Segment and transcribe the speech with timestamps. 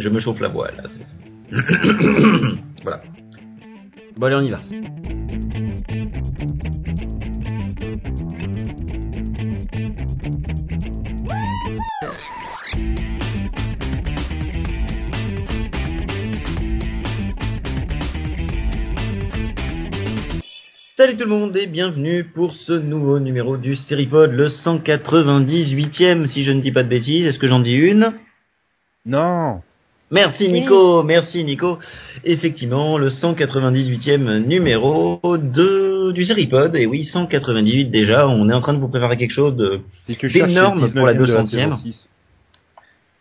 [0.00, 0.84] Je me chauffe la voix là.
[2.82, 3.02] voilà.
[4.16, 4.60] Bon allez, on y va.
[20.96, 26.44] Salut tout le monde et bienvenue pour ce nouveau numéro du Seripod, le 198e si
[26.44, 27.26] je ne dis pas de bêtises.
[27.26, 28.14] Est-ce que j'en dis une?
[29.04, 29.60] Non
[30.12, 31.78] Merci Nico, merci Nico.
[32.24, 36.74] Effectivement, le 198e numéro de du Seripod.
[36.74, 38.26] Et oui, 198 déjà.
[38.26, 41.06] On est en train de vous préparer quelque chose de C'est que C'est énorme pour
[41.06, 41.48] la 200e.
[41.48, 42.08] saison six.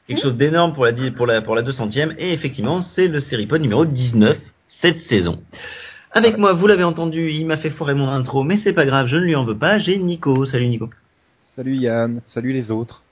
[0.08, 2.16] quelque chose d'énorme pour la pour la pour la 200e.
[2.18, 4.38] Et effectivement, c'est le Seripod numéro 19
[4.82, 5.40] cette saison.
[6.12, 9.06] Avec moi, vous l'avez entendu, il m'a fait foirer mon intro, mais c'est pas grave,
[9.06, 9.78] je ne lui en veux pas.
[9.78, 10.44] J'ai Nico.
[10.46, 10.90] Salut Nico.
[11.56, 13.04] Salut Yann, salut les autres.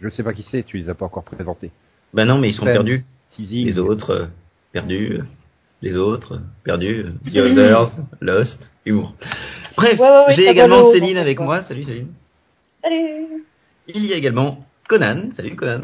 [0.00, 1.72] Je sais pas qui c'est, tu les as pas encore présentés.
[2.14, 3.04] Bah non, mais ils sont Friends, perdus.
[3.38, 3.66] Teasing.
[3.66, 4.26] Les autres, euh,
[4.72, 5.20] perdus.
[5.80, 7.06] Les autres, perdus.
[7.32, 7.90] The Others,
[8.20, 9.14] Lost, humour.
[9.76, 11.62] Bref, Ouais, ouais, ouais, j'ai également Céline avec moi.
[11.64, 12.08] Salut Céline.
[12.82, 13.44] Salut
[13.86, 15.30] Il y a également Conan.
[15.36, 15.82] Salut Conan.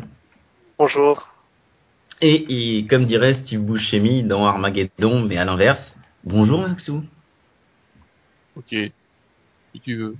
[0.78, 1.28] Bonjour.
[2.20, 5.96] Et, et comme dirait Steve Buscemi dans Armageddon, mais à l'inverse.
[6.24, 7.02] Bonjour Maxou.
[8.56, 8.68] Ok.
[9.72, 10.16] Si tu veux.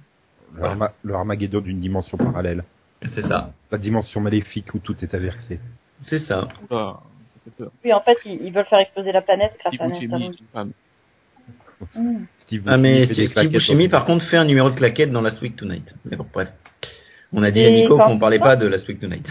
[0.56, 2.64] Le, Arma- le Armageddon d'une dimension parallèle.
[3.14, 3.52] C'est ça.
[3.72, 5.58] La dimension maléfique où tout est inversé.
[6.08, 6.48] C'est ça.
[6.70, 7.00] Oula,
[7.58, 7.64] ça.
[7.84, 10.04] Oui, en fait, ils, ils veulent faire exploser la planète grâce Steve à un Buscemi
[10.14, 10.20] instant.
[10.20, 10.72] est une femme.
[11.96, 12.24] Mmh.
[12.38, 15.40] Steve Ah mais Steve Buscemi dans- par contre fait un numéro de claquette dans Last
[15.42, 15.94] Week Tonight.
[16.04, 16.48] Mais bon, bref.
[17.32, 19.26] On a dit à Et Nico quand- qu'on parlait pas de Last Week Tonight.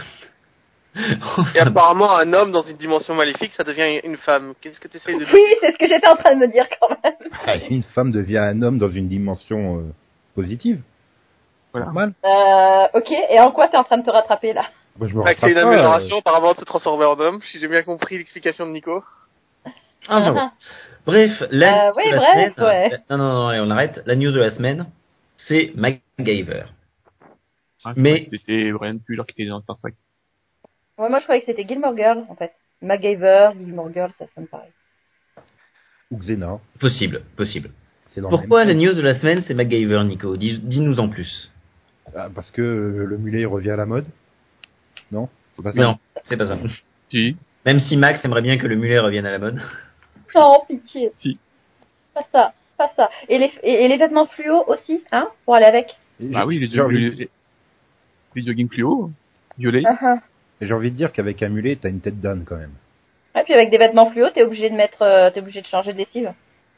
[1.55, 4.53] Et apparemment, un homme dans une dimension maléfique, ça devient une femme.
[4.61, 6.47] Qu'est-ce que tu essayes de dire Oui, c'est ce que j'étais en train de me
[6.47, 7.13] dire quand même.
[7.47, 9.83] Ah, Une femme devient un homme dans une dimension euh,
[10.35, 10.81] positive.
[11.71, 11.87] Voilà.
[11.87, 12.13] Normal.
[12.23, 14.65] Euh, ok, et en quoi t'es en train de te rattraper là?
[14.97, 17.67] Moi, je me Avec c'est une amélioration apparemment de se transformer en homme, si j'ai
[17.67, 19.03] bien compris l'explication de Nico.
[20.07, 20.49] Ah, bon.
[21.05, 22.67] Bref, la Euh, news oui, de la bref, semaine.
[22.91, 22.97] ouais.
[23.09, 24.01] Non, non, non, allez, on arrête.
[24.05, 24.85] La news de la semaine,
[25.47, 26.63] c'est MacGyver.
[27.83, 29.93] Ah, Mais- C'était Brian Fuller qui était dans Star Trek.
[30.97, 32.53] Ouais, Moi, je croyais que c'était Gilmore Girl, en fait.
[32.81, 34.69] MacGyver, Gilmore Girl, ça sonne pareil.
[36.11, 36.59] Ou Xena.
[36.79, 37.71] Possible, possible.
[38.17, 40.37] Dans Pourquoi la news de la semaine, c'est MacGyver, Nico?
[40.37, 41.49] Dis- Dis-nous en plus.
[42.15, 44.05] Ah, Parce que euh, le mulet revient à la mode
[45.13, 45.97] Non C'est pas ça Non,
[46.27, 46.57] c'est pas ça.
[47.09, 47.35] Si.
[47.65, 49.61] Même si Max aimerait bien que le mulet revienne à la mode.
[50.35, 51.11] Non, pitié.
[51.21, 51.37] Si.
[52.15, 53.09] Pas ça, pas ça.
[53.29, 55.95] Et les, et, et les vêtements fluo aussi, hein, pour aller avec?
[56.19, 57.29] J'ai- oui, les, envie, les,
[58.35, 59.11] les jogging fluo,
[59.59, 59.83] violet.
[59.85, 60.15] Ah, ah.
[60.59, 62.73] j'ai envie de dire qu'avec un mulet, t'as une tête d'âne quand même.
[63.35, 65.93] Et puis avec des vêtements fluo, t'es obligé de mettre, euh, t'es obligé de changer
[65.93, 66.31] de lessive.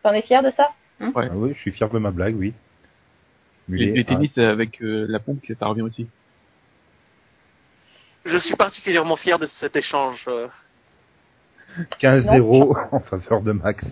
[0.03, 0.71] T'en es fier de ça?
[0.99, 1.11] Ouais.
[1.15, 2.53] Ah oui, je suis fier de ma blague, oui.
[3.69, 6.07] Les, les tennis avec euh, la pompe, ça revient aussi.
[8.25, 10.23] Je suis particulièrement fier de cet échange.
[10.27, 10.47] euh.
[11.77, 13.85] ah, 15-0 en faveur de Max.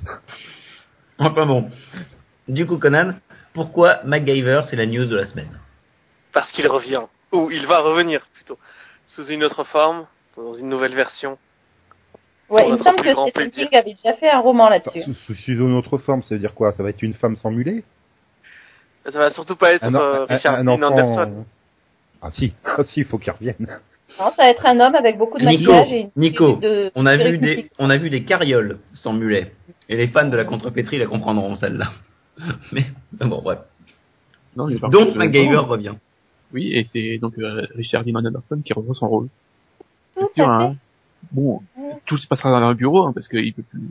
[1.20, 1.70] Enfin bon.
[2.48, 3.14] Du coup, Conan,
[3.54, 5.60] pourquoi MacGyver, c'est la news de la semaine?
[6.32, 7.04] Parce qu'il revient.
[7.32, 8.58] Ou il va revenir, plutôt.
[9.08, 10.06] Sous une autre forme,
[10.36, 11.38] dans une nouvelle version.
[12.50, 13.52] Ouais, il me semble que Stephen.
[13.52, 15.14] King avait déjà fait un roman là-dessus.
[15.28, 16.74] Sous, une autre forme, ça veut dire quoi?
[16.74, 17.84] Ça va être une femme sans mulet?
[19.06, 20.94] Ça va surtout pas être un, en- euh, un- Richard un Anderson.
[21.22, 21.46] enfant...
[22.22, 23.80] Ah si, ah si, il faut qu'il revienne.
[24.20, 26.92] Non, ça va être un homme avec beaucoup de Nico, maquillage et une Nico, de
[26.96, 29.54] On a vu des, on a vu des carrioles sans mulet.
[29.90, 31.92] Et les fans de la contrepétrie la comprendront, celle-là.
[32.72, 32.86] Mais,
[33.20, 33.60] bon, bref.
[34.56, 35.66] Non, mais Donc, euh, MacGyver non.
[35.66, 35.94] revient.
[36.54, 39.28] Oui, et c'est donc euh, Richard Dean Anderson qui reprend son rôle.
[40.16, 40.76] Tout C'est sûr, hein.
[41.32, 41.82] Bon, Mm.
[42.06, 43.82] tout se passera dans un bureau, hein, parce qu'il peut plus.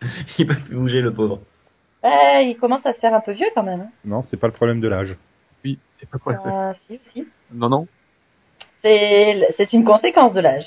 [0.38, 1.40] Il peut plus bouger, le pauvre.
[2.04, 3.80] Ouais, il commence à se faire un peu vieux quand même.
[3.80, 3.90] hein.
[4.04, 5.16] Non, c'est pas le problème de l'âge.
[5.64, 6.42] Oui, c'est pas le fait.
[6.46, 7.26] Ah, si, si.
[7.52, 7.86] Non, non.
[8.82, 10.66] C'est, une conséquence de l'âge.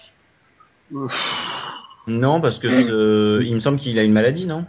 [2.08, 4.66] Non, parce que euh, il me semble qu'il a une maladie, non?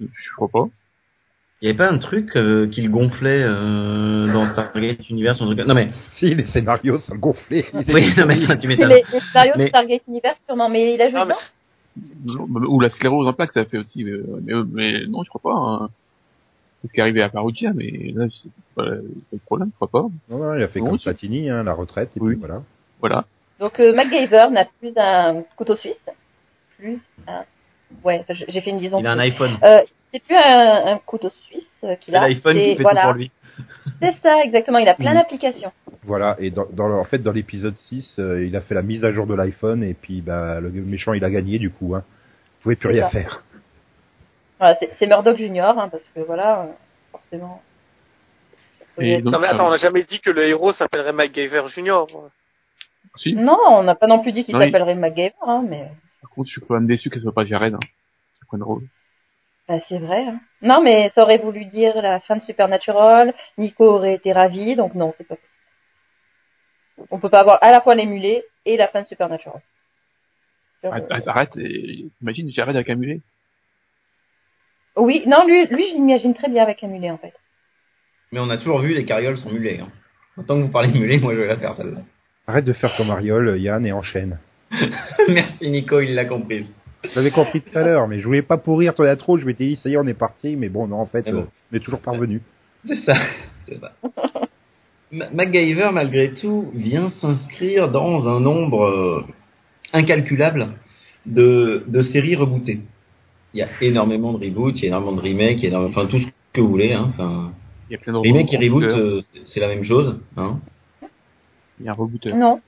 [0.00, 0.64] Je crois pas.
[1.62, 5.58] Il y avait pas un truc euh, qu'il gonflait euh, dans Stargate Universe, un truc.
[5.60, 7.64] Non mais, Si, les scénarios sont gonflés.
[7.72, 8.88] oui, non mais ça, tu C'est m'étonnes.
[8.90, 11.34] les, les scénarios Mais- de Stargate Universe sûrement, mais il a joué Ah, mais
[12.26, 14.04] Non, Ou la sclérose en plaques, ça fait aussi.
[14.04, 14.12] Mais,
[14.42, 15.58] mais, mais non, je crois pas.
[15.58, 15.88] hein.
[16.80, 19.88] C'est ce qui est arrivé à Perugia, mais là, c'est pas, le problème, je crois
[19.88, 20.08] pas.
[20.28, 22.32] Non, non, il a fait Non, comme Platini, hein, la retraite, et Oui.
[22.32, 22.62] puis voilà.
[23.00, 23.24] Voilà.
[23.58, 25.94] Donc euh, MacGyver n'a plus un couteau suisse,
[26.78, 27.44] plus un...
[28.04, 28.98] Ouais, j'ai fait une liaison.
[29.00, 29.56] Il a un iPhone.
[29.64, 29.78] Euh,
[30.12, 32.28] c'est plus un, un couteau suisse euh, qu'il C'est a.
[32.28, 33.30] l'iPhone qui c'est- fait voilà, tout pour lui.
[34.02, 34.78] C'est ça, exactement.
[34.78, 35.18] Il a plein Mhm.
[35.18, 35.72] d'applications.
[36.02, 39.12] Voilà, et dans, en fait, dans l'épisode 6, euh, il a fait la mise à
[39.12, 41.94] jour de l'iPhone, et puis bah, le méchant, il a gagné du coup.
[41.94, 42.04] Hein.
[42.58, 43.10] Il pouvait plus rien ça.
[43.10, 43.44] faire.
[44.58, 46.66] Voilà, c'est Murdoch Junior, hein, parce que voilà, euh,
[47.12, 47.62] forcément.
[48.98, 51.64] Et donc, Non mais attends, euh, on n'a jamais dit que le héros s'appellerait MacGyver
[51.74, 52.08] Junior.
[53.16, 53.34] Si.
[53.34, 55.90] Non, on n'a pas non plus dit qu'il il- s'appellerait MacGyver, hein, mais
[56.22, 57.74] Par contre, je suis quand même déçu qu'elle soit pas Jared.
[57.74, 57.78] Hein.
[58.40, 58.82] C'est pas drôle.
[59.68, 60.22] bah, c'est vrai.
[60.24, 60.40] hein.
[60.62, 63.34] Non, mais ça aurait voulu dire la fin de Supernatural.
[63.58, 67.06] Nico aurait été ravi, donc non, c'est pas possible.
[67.10, 69.60] On peut pas avoir à la fois les mulets et la fin de Supernatural.
[70.82, 72.06] Arrête, arrête, arrête, et...
[72.22, 73.20] imagine Jared avec un mulet.
[74.96, 77.32] Oui, non, lui, lui, je l'imagine très bien avec un mulet en fait.
[78.32, 79.78] Mais on a toujours vu les carrioles sans mulet.
[79.80, 79.88] Hein.
[80.38, 81.98] Autant que vous parlez de mulet, moi je vais la faire celle-là.
[82.46, 84.38] Arrête de faire comme Ariol, Yann, et enchaîne.
[85.28, 86.66] Merci Nico, il l'a comprise.
[87.14, 89.76] J'avais compris tout à l'heure, mais je voulais pas pourrir ton intro, je m'étais dit,
[89.76, 91.38] ça y est, on est parti, mais bon, non, en fait, bon.
[91.40, 92.40] euh, on est toujours parvenu.
[92.86, 93.14] C'est ça.
[93.68, 93.92] C'est ça.
[95.12, 99.24] Ma- MacGyver, malgré tout, vient s'inscrire dans un nombre euh,
[99.92, 100.68] incalculable
[101.26, 102.80] de, de séries rebootées.
[103.56, 105.68] Il y a énormément de reboots, il y a énormément de remakes, il y a
[105.70, 106.92] énormément, enfin tout ce que vous voulez.
[106.92, 107.06] Hein.
[107.08, 107.52] Enfin,
[107.88, 108.98] Il y a plein de remake et reboot, reboots.
[108.98, 110.20] euh, c'est- la même chose.
[110.36, 110.58] Hein.
[111.80, 112.34] Il y a un rebooter.
[112.34, 112.60] Non,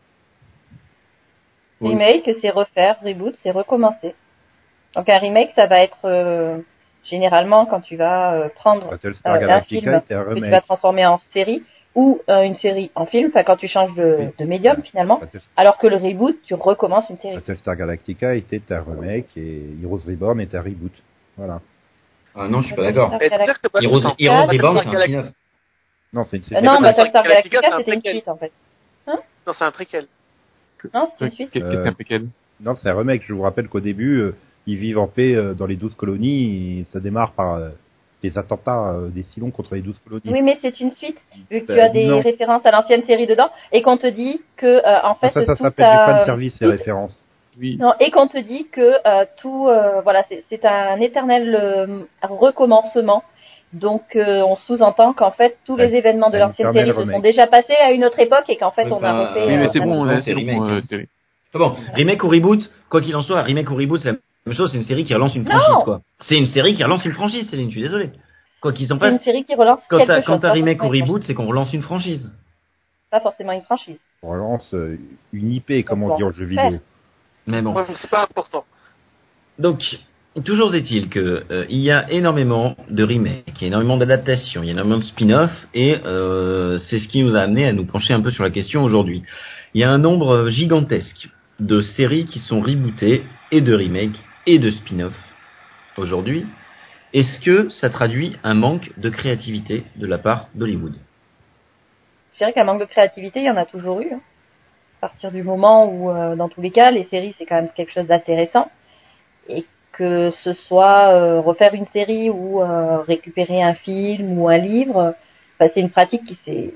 [1.83, 1.91] Oui.
[1.91, 4.15] remake, c'est refaire, reboot, c'est recommencer.
[4.97, 6.57] Donc un remake, ça va être euh,
[7.05, 11.19] généralement quand tu vas euh, prendre Euh, un Galactica film que tu vas transformer en
[11.35, 11.63] série
[11.99, 14.27] ou euh, une série en film, enfin quand tu changes de, Oui.
[14.39, 15.21] de médium finalement,
[15.57, 17.35] alors que le reboot, tu recommences une série.
[17.35, 20.93] Battlestar Galactica était un remake et Heroes Reborn est un reboot.
[21.37, 21.61] Voilà.
[22.37, 23.11] Ah non, je suis pas d'accord.
[23.19, 23.25] Que
[23.85, 25.27] Heroes, Reborn, Galactica- c'est un spin-off.
[26.13, 26.65] Non, c'est une Euh, série.
[26.65, 28.53] non, Battlestar Galactica, c'est un c'était une suite en fait.
[29.09, 29.19] Non,
[29.59, 30.07] c'est un préquel.
[30.95, 31.51] Non, c'est une Qu'est-ce suite.
[31.51, 32.27] qu'est-ce Euh, qu'un préquel?
[32.61, 33.23] Non, c'est un remake.
[33.27, 34.35] Je vous rappelle qu'au début, euh,
[34.67, 37.71] ils vivent en paix euh, dans les douze colonies et ça démarre par euh,
[38.23, 40.23] des attentats euh, des Cylons contre les douze colonies.
[40.33, 41.19] Oui, mais c'est une suite,
[41.51, 42.21] vu que tu Ben, as des non.
[42.21, 45.55] références à l'ancienne série dedans, et qu'on te dit que, euh, en fait, ça, ça
[45.57, 47.25] tout s'appelle du a- fan service, ces références.
[47.61, 47.77] Oui.
[47.81, 53.23] Non, et qu'on te dit que euh, tout, euh, voilà, c'est- un éternel euh, recommencement.
[53.73, 57.23] Donc, euh, on sous-entend qu'en fait, tous les événements de l'ancienne série se sont remake.
[57.23, 59.47] déjà passés à une autre époque et qu'en fait, on a ben, refait.
[59.47, 61.09] oui, mais euh, c'est bon, c'est c'est remake, bon, euh, c'est-
[61.55, 64.17] Ah bon, remake ou reboot, quoi qu'il en soit, remake ou reboot, c'est la
[64.49, 65.51] même chose, c'est une série qui relance une Non.
[65.51, 66.01] franchise, quoi.
[66.29, 68.11] C'est une série qui relance une franchise, Céline, je suis désolé.
[68.61, 70.25] Quoi qu'ils en C'est une série qui relance quand quelque t'as, chose.
[70.27, 72.29] quand t'as pas remake ou reboot, c'est qu'on relance une franchise.
[73.11, 73.99] Pas forcément une franchise.
[74.23, 74.99] On relance euh,
[75.33, 76.79] une IP, comme on dit en jeu vidéo.
[77.47, 77.75] Mais bon.
[78.01, 78.65] C'est pas important.
[79.59, 79.81] Donc,
[80.45, 84.63] toujours est-il que euh, il y a énormément de remakes, il y a énormément d'adaptations,
[84.63, 87.73] il y a énormément de spin-off, et euh, c'est ce qui nous a amené à
[87.73, 89.23] nous pencher un peu sur la question aujourd'hui.
[89.75, 91.29] Il y a un nombre gigantesque
[91.61, 94.19] de séries qui sont rebootées, et de remakes,
[94.49, 95.13] et de spin-off
[95.99, 96.47] aujourd'hui.
[97.13, 100.95] Est-ce que ça traduit un manque de créativité de la part d'Hollywood?
[102.33, 104.09] Je dirais qu'un manque de créativité, il y en a toujours eu.
[104.11, 104.21] hein.
[105.03, 107.69] À partir du moment où, euh, dans tous les cas, les séries, c'est quand même
[107.77, 108.71] quelque chose d'intéressant.
[109.51, 114.57] Et que ce soit euh, refaire une série ou euh, récupérer un film ou un
[114.59, 115.15] livre,
[115.59, 116.73] enfin, c'est une pratique qui,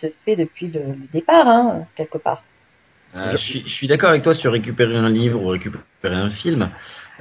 [0.00, 2.42] se fait depuis le, le départ, hein, quelque part.
[3.14, 6.70] Je suis, je suis d'accord avec toi sur récupérer un livre ou récupérer un film.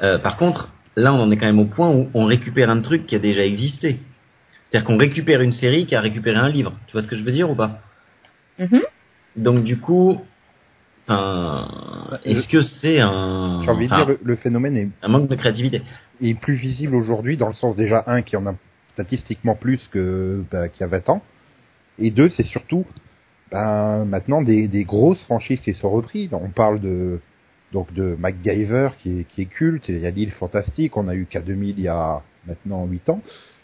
[0.01, 2.81] Euh, par contre, là, on en est quand même au point où on récupère un
[2.81, 3.99] truc qui a déjà existé.
[4.65, 6.73] C'est-à-dire qu'on récupère une série qui a récupéré un livre.
[6.87, 7.79] Tu vois ce que je veux dire ou pas?
[8.59, 8.81] Mhm.
[9.37, 10.19] Donc du coup,
[11.07, 15.35] enfin, est-ce que c'est un, J'ai envie de dire, le, phénomène est, un manque de
[15.35, 15.83] créativité?
[16.19, 18.55] est plus visible aujourd'hui dans le sens déjà, un, qu'il y en a
[18.93, 21.21] statistiquement plus que bah, qu'il y a 20 ans,
[21.99, 22.85] et deux, c'est surtout
[23.51, 26.29] ben, maintenant des, des grosses franchises qui sont reprises.
[26.33, 27.19] On parle de
[27.73, 31.15] donc de MacGyver qui est, qui est culte, il y a l'île fantastique, on a
[31.15, 33.21] eu K2000 il y a maintenant 8 ans,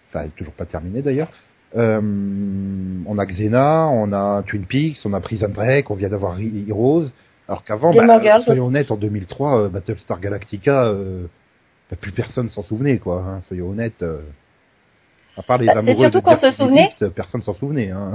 [0.10, 1.32] enfin elle est toujours pas terminée d'ailleurs.
[1.76, 6.40] Euh, on a Xena, on a Twin Peaks, on a Prison Break, on vient d'avoir
[6.40, 7.08] He- Heroes.
[7.48, 11.26] Alors qu'avant, bah, Girls soyons honnêtes, en 2003, euh, Battlestar Galactica, euh,
[11.90, 13.24] bah, plus personne s'en souvenait, quoi.
[13.28, 14.04] Hein, soyons honnêtes.
[15.38, 17.92] Euh, à part les Bah, amoureux de surtout qu'on se souvenait- Benedict, personne s'en souvenait.
[17.92, 18.14] Hein.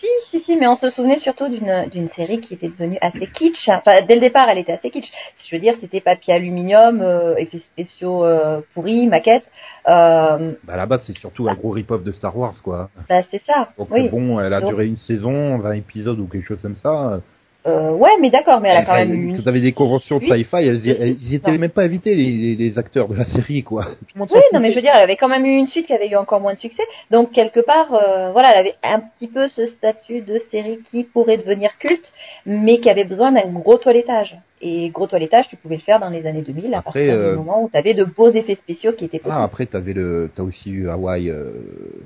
[0.00, 3.26] Si, si, si, mais on se souvenait surtout d'une d'une série qui était devenue assez
[3.26, 3.68] kitsch.
[3.68, 5.10] Enfin, dès le départ, elle était assez kitsch.
[5.46, 9.44] Je veux dire, c'était papier aluminium, euh, effets spéciaux euh, pourris, maquettes.
[9.88, 12.88] Euh, Bah, là-bas, c'est surtout un gros rip-off de Star Wars, quoi.
[13.10, 13.68] bah, c'est ça.
[13.76, 14.08] Donc oui.
[14.08, 17.20] bon, elle a Donc- duré une saison, 20 épisodes ou quelque chose comme ça.
[17.66, 20.30] Euh, ouais, mais d'accord, mais elle a quand même Vous avez des conventions de Oui.
[20.30, 21.58] sci-fi, elles, elles, ils étaient non.
[21.58, 23.84] même pas invités les, les, les acteurs de la série, quoi.
[24.16, 26.08] Oui, non, mais je veux dire, elle avait quand même eu une suite qui avait
[26.08, 26.82] eu encore moins de succès.
[27.10, 31.04] Donc, quelque part, euh, voilà, elle avait un petit peu ce statut de série qui
[31.04, 32.10] pourrait devenir culte,
[32.46, 34.36] mais qui avait besoin d'un gros toilettage.
[34.62, 37.30] Et gros toilettage, tu pouvais le faire dans les années 2000, à Après, partir euh,
[37.32, 39.36] du moment où tu avais de beaux effets spéciaux qui étaient possibles.
[39.38, 41.52] Ah, après, t'avais le, t'as aussi eu Hawaii euh,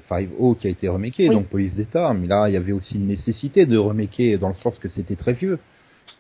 [0.08, 1.34] 5-0 qui a été remaké, Oui.
[1.34, 2.14] donc police d'État.
[2.14, 5.16] Mais là, il y avait aussi une nécessité de remaker dans le sens que c'était
[5.16, 5.58] très vieux.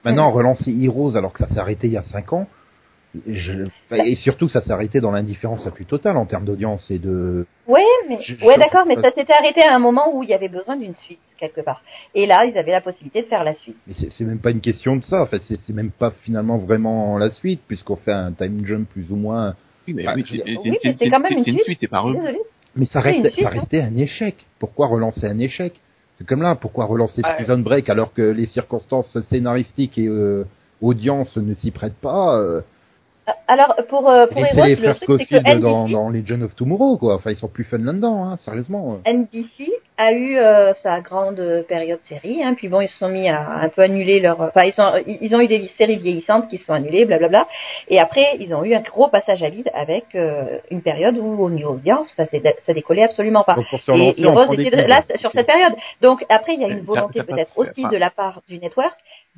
[0.04, 2.46] Maintenant, relancer Heroes alors que ça s'est arrêté il y a 5 ans,
[3.28, 6.98] je- et surtout, ça s'est arrêté dans l'indifférence la plus totale en termes d'audience et
[6.98, 7.46] de.
[7.68, 10.34] Ouais, mais Je- ouais, d'accord, mais ça s'était arrêté à un moment où il y
[10.34, 11.82] avait besoin d'une suite quelque part.
[12.14, 13.76] Et là, ils avaient la possibilité de faire la suite.
[13.86, 15.22] Mais c'est c'est même pas une question de ça.
[15.22, 18.88] En fait, c'est c'est même pas finalement vraiment la suite, puisqu'on fait un time jump
[18.88, 19.54] plus ou moins.
[19.86, 21.32] Oui, mais Ah, oui, veux c'est dire- c'est- Oui, c'est- mais c'est c'est- quand même
[21.38, 21.78] une c'est une suite.
[21.80, 22.02] c'est pas.
[22.76, 23.48] Mais ça suite, ça hein.
[23.50, 24.34] restait un échec.
[24.58, 25.74] Pourquoi relancer un échec?
[26.18, 27.34] C'est comme là, pourquoi relancer Ouais.
[27.34, 30.44] Prison Break alors que les circonstances scénaristiques et euh,
[30.80, 32.62] audience ne s'y prêtent pas euh,
[33.46, 36.08] Alors, pour, euh, pour Heroes, les le First truc, c'est que Cofield dans, NBC, dans
[36.10, 37.14] Legend of Tomorrow, quoi.
[37.14, 39.00] Enfin, ils sont plus fun là-dedans, hein, sérieusement.
[39.06, 43.28] NBC a eu euh, sa grande période série, hein, puis bon, ils se sont mis
[43.28, 44.40] à un peu annuler leur...
[44.40, 47.46] Enfin, ils, sont, ils ont eu des séries vieillissantes qui se sont annulées, blablabla,
[47.88, 51.40] et après, ils ont eu un gros passage à vide avec euh, une période où,
[51.44, 53.54] au niveau audience, ça, s'est- ça décollait absolument pas.
[53.54, 55.74] Donc pour se Et relancer, des était là sur cette période.
[56.02, 58.94] Donc après, il y a une Euh, volonté peut-être aussi de la part du network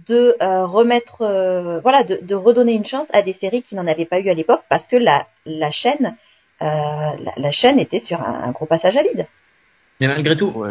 [0.08, 3.86] de euh, remettre, euh, voilà, de, de redonner une chance à des séries qui n'en
[3.86, 6.16] avaient pas eu à l'époque parce que la, la chaîne,
[6.62, 9.26] euh, la, la chaîne était sur un, un gros passage à vide.
[10.00, 10.68] Mais malgré tout, Ouais.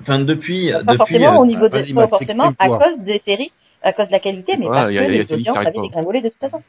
[0.00, 3.00] Enfin depuis, pas depuis, forcément euh, au niveau de, vas-y, pas Max, forcément à cause
[3.00, 3.52] des séries,
[3.82, 5.22] à cause de la qualité, mais Voilà, parce il y a- que il y a
[5.22, 6.62] les audiences avaient dégringolé de toute façon.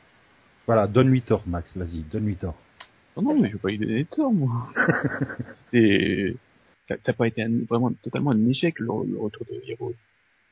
[0.66, 2.56] Voilà, donne-lui tort, Max, vas-y, donne-lui tort.
[3.18, 4.70] Non, non, mais je veux pas y donner tort, moi.
[5.72, 6.36] c'est,
[6.88, 9.94] ça n'a pas été un- vraiment totalement un échec, le, le retour de Heroes.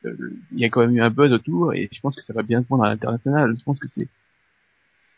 [0.06, 0.16] Euh,
[0.52, 2.42] Il y a quand même eu un buzz autour, et je pense que ça va
[2.42, 3.56] bien se prendre à l'international.
[3.58, 4.08] Je pense que c'est,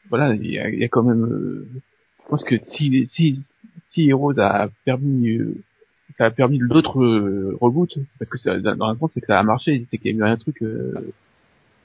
[0.09, 1.67] voilà, il y a, il y a quand même, euh,
[2.23, 3.45] je pense que si, si,
[3.91, 5.55] si Heroes a permis, euh,
[6.17, 9.39] ça a permis l'autre euh, reboot, c'est parce que ça, dans fond, c'est que ça
[9.39, 10.93] a marché, c'est qu'il y a eu un truc, euh,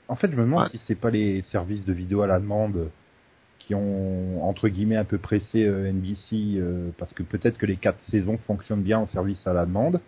[0.09, 0.69] En fait, je me demande Ouais.
[0.71, 2.91] si c'est pas les services de vidéo à la demande
[3.59, 7.77] qui ont, entre guillemets, un peu pressé euh, NBC, euh, parce que peut-être que les
[7.77, 10.01] quatre saisons fonctionnent bien en service à la demande,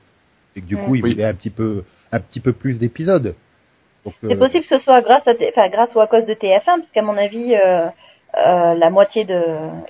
[0.56, 1.12] et que du coup, ils Oui.
[1.12, 3.34] voulaient un petit peu, un petit peu plus d'épisodes.
[4.04, 6.34] C'est euh, possible que ce soit grâce à, T- enfin, grâce ou à cause de
[6.34, 7.54] TF1, parce qu'à mon avis,
[8.36, 9.40] euh, euh, la moitié de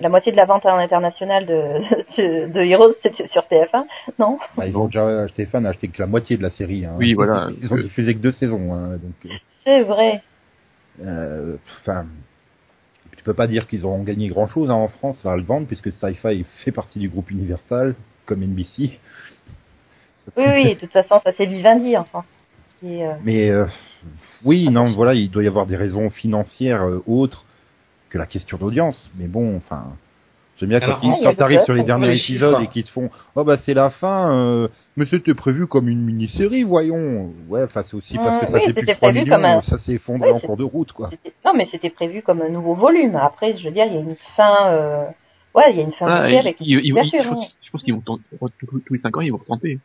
[0.00, 1.54] la moitié de la vente à l'international de,
[2.18, 3.84] de, de Heroes c'était sur TF1,
[4.18, 4.38] non?
[4.56, 6.84] Bah, ils ont déjà acheté fan, acheté que la moitié de la série.
[6.84, 6.96] Hein.
[6.98, 7.48] Oui, voilà.
[7.62, 9.14] Ils ont diffusé que deux saisons, hein, donc.
[9.26, 9.28] euh,
[9.64, 10.22] C'est vrai.
[11.00, 12.06] Euh, Enfin,
[13.16, 15.92] tu peux pas dire qu'ils auront gagné grand chose en France à le vendre puisque
[15.92, 17.94] Sci-Fi fait partie du groupe Universal
[18.26, 18.98] comme NBC.
[20.36, 22.24] Oui, oui, de toute façon, ça c'est Vivendi en France.
[22.82, 23.66] Et, euh, Mais euh,
[24.44, 27.44] oui, non, voilà, il doit y avoir des raisons financières euh, autres
[28.14, 29.10] que la question d'audience.
[29.18, 29.84] Mais bon, enfin,
[30.56, 33.42] j'aime bien quand ah, ils des sur les derniers épisodes et qu'ils te font, oh
[33.44, 37.32] bah c'est la fin, euh, mais c'était prévu comme une mini-série, voyons.
[37.48, 39.34] Ouais, enfin c'est aussi parce que ça oui, fait plus de c'était 3 prévu millions,
[39.34, 41.10] comme un- ça s'est effondré Oui, en cours de route, quoi.
[41.10, 43.16] c'était- non, mais c'était prévu comme un nouveau volume.
[43.16, 44.68] Après, je veux dire, il y a une fin.
[44.70, 45.04] Euh...
[45.56, 48.22] Ouais, il y a une fin bouclée ils- avec ils- je pense, qu'ils vont tenter,
[48.60, 49.78] tous tous les cinq ans, ils vont retenter.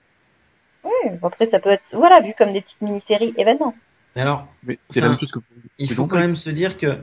[0.84, 3.74] Oui, après, ça peut être, voilà, vu comme des petites mini-séries événements.
[4.16, 5.40] Mais alors, Mais c'est la même chose que
[5.80, 6.98] il faut quand même se dire que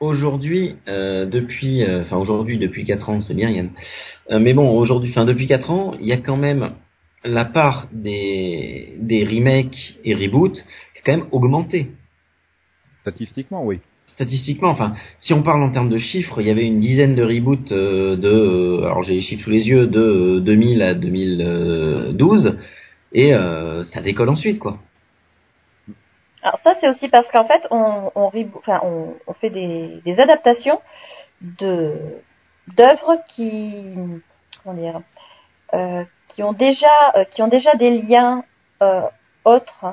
[0.00, 3.70] aujourd'hui, euh, depuis, euh, enfin aujourd'hui depuis 4 ans, c'est bien Yann.
[4.30, 6.72] Euh, mais bon, aujourd'hui, enfin depuis 4 ans, il y a quand même
[7.24, 11.88] la part des des remakes et reboots qui a quand même augmenté.
[13.02, 13.80] Statistiquement, oui.
[14.06, 17.22] Statistiquement, enfin, si on parle en termes de chiffres, il y avait une dizaine de
[17.22, 20.94] reboots euh, de, euh, alors j'ai les chiffres sous les yeux, de euh, 2000 à
[20.94, 22.56] 2012,
[23.12, 24.78] et euh, ça décolle ensuite, quoi.
[26.48, 30.00] Alors ça, c'est aussi parce qu'en fait, on, on, rebo- enfin, on, on fait des,
[30.04, 30.80] des adaptations
[31.42, 31.94] de
[32.68, 33.94] d'œuvres qui,
[34.62, 35.00] comment dire,
[35.74, 36.86] euh, qui ont déjà,
[37.16, 38.44] euh, qui ont déjà des liens
[38.82, 39.02] euh,
[39.44, 39.84] autres.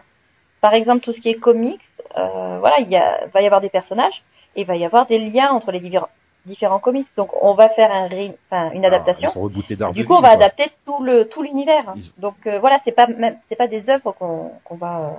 [0.61, 1.81] Par exemple, tout ce qui est comics,
[2.15, 4.23] voilà, il y a, va y avoir des personnages
[4.55, 6.09] et il va y avoir des liens entre les différents
[6.45, 7.07] différents comics.
[7.17, 9.31] Donc, on va faire un, re- enfin, une adaptation.
[9.31, 11.83] Rebootés d'art Du coup, on va adapter tout le tout l'univers.
[11.95, 15.13] Ils- Donc voilà, c'est pas même c'est pas des œuvres qu'on qu'on va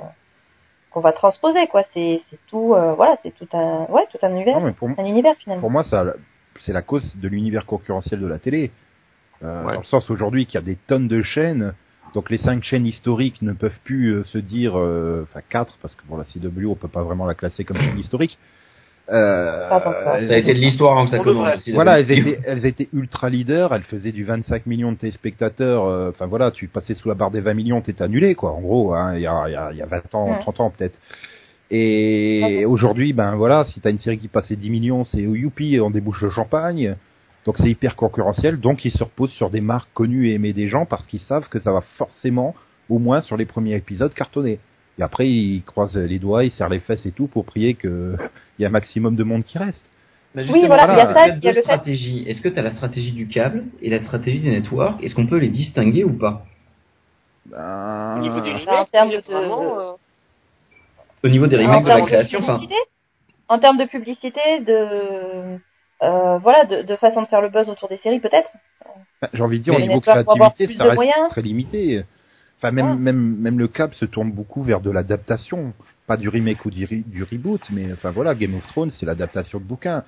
[0.97, 1.83] qu'on va transposer quoi.
[1.93, 5.05] C'est c'est tout euh, voilà, c'est tout un ouais tout un univers, Non, pour, un
[5.05, 5.61] univers finalement.
[5.61, 6.15] pour moi, ça,
[6.61, 8.71] c'est la cause de l'univers concurrentiel de la télé.
[9.43, 9.75] Euh, Ouais.
[9.75, 11.75] Dans le sens aujourd'hui qu'il y a des tonnes de chaînes,
[12.15, 15.95] donc les cinq chaînes historiques ne peuvent plus euh, se dire, euh, enfin quatre, parce
[15.95, 18.39] que pour la CW, on peut pas vraiment la classer comme chaîne historique.
[19.09, 19.69] Euh,
[20.27, 21.49] Ça a été de l'histoire avant que ça commence.
[21.75, 26.11] voilà, elles étaient, elles étaient ultra leaders, elles faisaient du 25 millions de téléspectateurs, euh,
[26.11, 28.95] enfin voilà, tu passais sous la barre des 20 millions, t'étais annulé, quoi, en gros,
[28.95, 30.39] hein, il y, a, il y, a, il y a 20 ans, Ouais.
[30.41, 30.99] 30 ans peut-être.
[31.71, 35.79] Et aujourd'hui, ben voilà, si t'as une série qui passait 10 millions, c'est au youpi,
[35.81, 36.97] on débouche le champagne,
[37.45, 40.69] donc c'est hyper concurrentiel, donc ils se reposent sur des marques connues et aimées des
[40.69, 42.55] gens parce qu'ils savent que ça va forcément,
[42.89, 44.59] au moins sur les premiers épisodes, cartonner.
[44.99, 48.17] Et après, ils croisent les doigts, ils serrent les fesses et tout pour prier que
[48.59, 49.91] il y a un maximum de monde qui reste.
[50.35, 52.25] Bah, Oui, voilà, il y a ça, il y a deux le fait- stratégies.
[52.27, 55.03] Est-ce que tu as la stratégie du câble et la stratégie des networks?
[55.03, 56.45] Est-ce qu'on peut les distinguer ou pas?
[57.47, 59.93] Ben, Au niveau des en remakes, termes il de- vraiment, euh,
[61.25, 62.81] Au niveau des remakes de la création, enfin, publicité
[63.49, 65.59] En termes de publicité, de
[66.03, 68.49] euh, voilà, de, de façon de faire le buzz autour des séries, peut-être.
[69.23, 71.29] Bah, J'ai envie de dire, au niveau créativité, ça reste moyens.
[71.31, 72.05] très limité.
[72.59, 72.97] Enfin, même, Ouais.
[72.97, 75.73] même, même le cap se tourne beaucoup vers de l'adaptation.
[76.07, 79.07] Pas du remake ou du, re- du reboot, mais enfin voilà, Game of Thrones, c'est
[79.07, 80.05] l'adaptation de bouquins.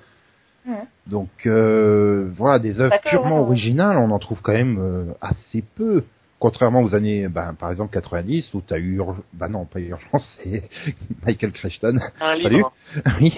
[1.07, 5.63] Donc euh, voilà, des œuvres purement ouais, originales, on en trouve quand même euh, assez
[5.75, 6.03] peu.
[6.37, 10.29] Contrairement aux années, ben, par exemple 90, où t'as eu, Urg- bah non, pas Urgence,
[10.41, 10.69] c'est
[11.25, 11.99] Michael Crichton.
[12.21, 12.63] Un Salut.
[13.19, 13.33] oui.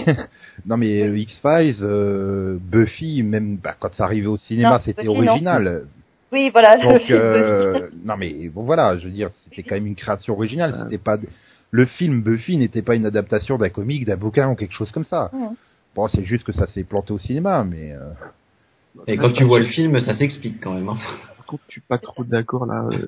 [0.68, 5.64] Non mais euh, X-Files, euh, Buffy, même bah, quand ça arrivait au cinéma, c'était non.
[6.32, 6.78] Oui, voilà.
[6.80, 10.34] je- Donc euh, non mais bon voilà, je veux dire, c'était quand même une création
[10.34, 10.72] originale.
[10.72, 10.78] Ouais.
[10.84, 11.18] C'était pas
[11.72, 15.06] le film Buffy n'était pas une adaptation d'un comique, d'un bouquin ou quelque chose comme
[15.06, 15.32] ça.
[15.96, 18.10] Bon, c'est juste que ça s'est planté au cinéma, mais euh,
[19.08, 20.88] Et quand tu vois le film, ça s'explique quand même.
[20.90, 20.98] hein.
[21.38, 22.88] Par contre, je suis pas trop d'accord là.
[22.92, 23.08] euh,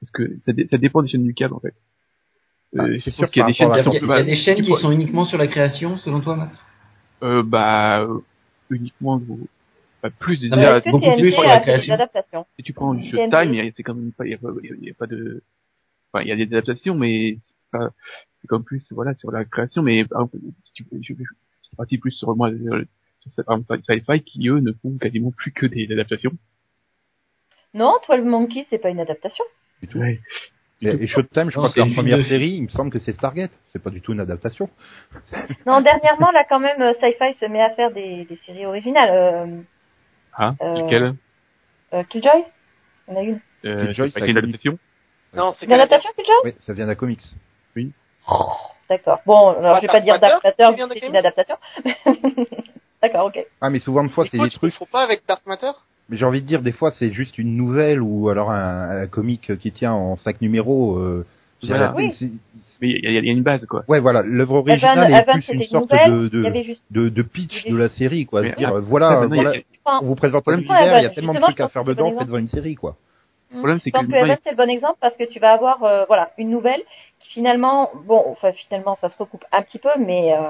[0.00, 1.74] parce que ça, dé- ça dépend des chaînes du câble en fait.
[2.76, 4.06] Euh, Ah, je c'est sûr qu'il y a des chaînes qui sont y a, plus
[4.06, 6.56] il y a des chaînes qui faut- sont uniquement sur la création, selon toi, Max?
[7.22, 8.18] Euh, bah euh,
[8.70, 9.20] uniquement
[10.04, 11.94] bah, plus Ah, Est-ce que beaucoup TNT plus pour la des création.
[11.94, 13.30] adaptations si tu prends du TNT.
[13.32, 14.94] Showtime, il y a- c'est quand même pas il y a pas, il y a
[14.94, 15.42] pas de
[16.12, 17.88] enfin il y a des adaptations mais c'est pas
[18.40, 21.98] c'est comme plus voilà sur la création mais par exemple, si tu je, je, parti
[21.98, 22.84] plus sur moi euh,
[23.18, 26.32] sur par Sci-Fi qui eux ne font quasiment plus que des adaptations.
[27.72, 29.44] Non, 12 Monkeys, c'est pas une adaptation.
[29.80, 29.98] du tout.
[29.98, 30.20] Ouais.
[30.82, 33.50] Et, Showtime, je Non, crois que leur première série, il me semble que c'est Stargate.
[33.72, 34.68] C'est pas du tout une adaptation.
[35.66, 39.64] Non, dernièrement, là, quand même, euh, Sci-Fi se met à faire des, des séries originales.
[40.38, 41.14] Hein Euh, Lesquelles
[41.92, 42.44] euh, Killjoy?
[43.08, 43.40] On a une.
[43.64, 44.78] euh, Killjoy, c'est une adaptation
[45.34, 46.34] Non, c'est Une adaptation, Killjoy?
[46.44, 47.20] Oui, ça vient d'un comics.
[48.88, 49.20] D'accord.
[49.26, 50.26] Bon, alors je vais pas dire de
[50.98, 51.56] c'est une adaptation.
[53.02, 53.44] D'accord, ok.
[53.60, 54.74] Ah, mais souvent de fois, c'est des trucs.
[54.74, 55.70] il faut pas avec Dark Matter?
[56.08, 59.06] Mais j'ai envie de dire, des fois, c'est juste une nouvelle ou alors un, un
[59.06, 60.96] comic qui tient en cinq numéros.
[60.98, 61.26] Euh,
[61.62, 61.94] Voilà.
[61.96, 62.14] Oui.
[62.80, 63.84] Mais il y, a- il y a une base quoi.
[63.88, 66.28] Ouais, voilà, l'œuvre Evan, originale est Evan plus c'était une une sorte nouvelle.
[66.30, 66.82] de, Il de, juste.
[66.90, 68.42] de, de pitch de la série, quoi.
[68.42, 69.52] Mais ah, voilà, ah, il a- voilà,
[69.84, 72.10] Enfin, on vous présente Ouais, l'univers, il y a tellement de trucs à faire dedans,
[72.10, 72.96] bon faites-en une série, quoi.
[73.50, 75.84] Le problème, c'est que que Evan, c'est le bon exemple parce que tu vas avoir
[75.84, 76.82] euh, voilà une nouvelle
[77.20, 80.40] qui finalement bon enfin finalement ça se recoupe un petit peu mais euh,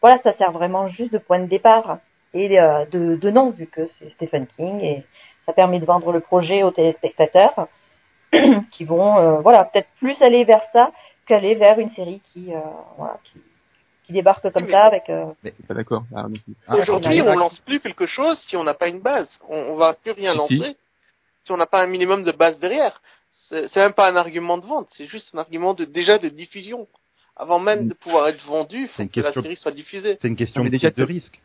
[0.00, 1.98] voilà ça sert vraiment juste de point de départ
[2.34, 5.04] et euh, de, de nom vu que c'est Stephen King et
[5.44, 7.68] ça permet de vendre le projet aux téléspectateurs
[8.70, 10.92] qui vont euh, voilà peut-être plus aller vers ça
[11.26, 12.60] qu'aller vers une série qui euh,
[12.96, 13.40] voilà qui,
[14.06, 15.26] qui débarque comme mais ça avec euh,
[15.66, 16.04] pas d'accord.
[16.14, 16.26] Ah.
[16.68, 19.28] Ah, Aujourd'hui, on lance plus quelque chose si on n'a pas une base.
[19.48, 20.38] On, on va plus rien si.
[20.38, 20.76] lancer
[21.44, 23.00] si on n'a pas un minimum de base derrière.
[23.48, 26.88] C'est même pas un argument de vente, c'est juste un argument de déjà de diffusion.
[27.36, 30.16] Avant même de pouvoir être vendu, il faut une que la question- série soit diffusée.
[30.20, 31.40] C'est une question Non, de déjà, de risque.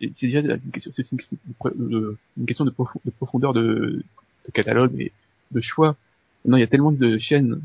[0.00, 3.10] c'est déjà une question, c'est une question de, pro- de- une question de, profo- de
[3.10, 4.02] profondeur de,
[4.46, 5.12] de catalogue et
[5.50, 5.96] de choix.
[6.46, 7.60] Non, il y a tellement de chaînes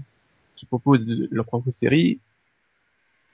[0.57, 2.19] qui proposent leurs propres séries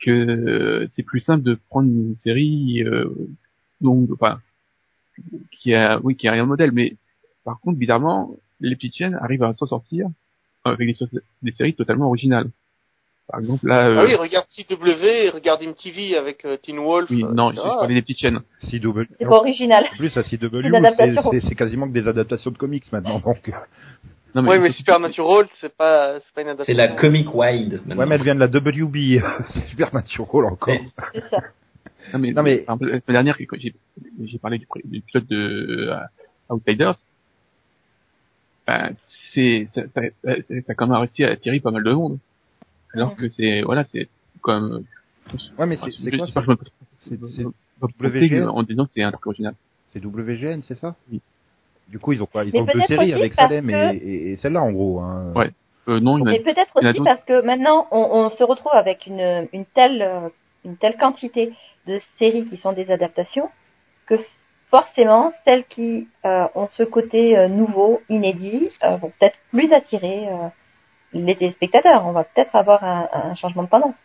[0.03, 3.09] que euh, c'est plus simple de prendre une série euh,
[3.81, 4.39] donc enfin
[5.51, 6.95] qui a oui qui a rien de modèle mais
[7.43, 10.07] par contre bizarrement les petites chaînes arrivent à s'en sortir
[10.65, 11.07] avec des,
[11.41, 12.49] des séries totalement originales
[13.27, 17.09] par exemple là euh, Ah oui, regarde CW, regarde MTV avec euh, Teen Wolf.
[17.09, 18.39] oui, euh, non je parlais des petites chaines
[18.69, 19.03] CW.
[19.17, 23.19] c'est pas original En plus, à CW, c'est quasiment que des adaptations de comics maintenant.
[23.19, 23.51] Donc,
[24.35, 26.77] non Oui, mais surtout- Supernatural, c'est pas, c'est pas une C'est adaptation.
[26.77, 27.73] la comic wide.
[27.73, 28.07] ouais, maintenant.
[28.07, 29.21] mais elle vient de la WB,
[29.53, 30.73] c'est Supernatural encore.
[30.73, 31.41] Mais- c'est ça
[32.13, 32.65] Non mais, Non, mais-
[33.07, 33.73] la dernière, j'ai,
[34.23, 35.95] j'ai parlé du, du pilote de euh,
[36.49, 36.95] Outsiders,
[38.67, 38.95] ben,
[39.33, 42.17] c'est, ça, ça, ça, ça a quand même réussi à attirer pas mal de monde.
[42.93, 44.83] Alors que c'est, voilà, c'est, c'est quand même,
[45.57, 46.27] Ouais, mais c'est c'est quoi
[46.99, 47.45] C'est- c'est
[47.81, 48.47] WGN?
[48.49, 49.55] en disant que c'est un truc original.
[49.91, 50.95] C'est WGN, c'est ça?
[51.11, 51.21] Oui.
[51.87, 54.31] Du coup, ils ont quoi Ils Mais ont deux séries avec Salem et, que- et,
[54.31, 54.99] et celle-là, en gros.
[55.01, 55.31] Hein.
[55.35, 55.49] Ouais.
[55.89, 59.65] Euh, non, Et peut-être aussi parce que maintenant on, on se retrouve avec une, une
[59.65, 60.29] telle euh,
[60.63, 61.51] une telle quantité
[61.87, 63.49] de séries qui sont des adaptations
[64.07, 64.15] que
[64.71, 70.29] forcément celles qui euh, ont ce côté euh, nouveau, inédit, euh, vont peut-être plus attirer
[70.29, 70.47] euh,
[71.11, 72.05] les téléspectateurs.
[72.07, 73.95] On va peut-être avoir un, un changement de tendance.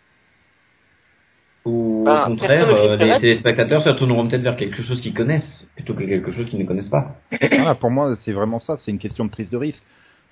[1.69, 5.01] Ou Ben, au contraire, personne ne euh, les téléspectateurs se retourneront peut-être vers quelque chose
[5.01, 7.17] qu'ils connaissent plutôt que quelque chose qu'ils ne connaissent pas.
[7.41, 8.77] Voilà, pour moi, c'est vraiment ça.
[8.79, 9.83] C'est une question de prise de risque.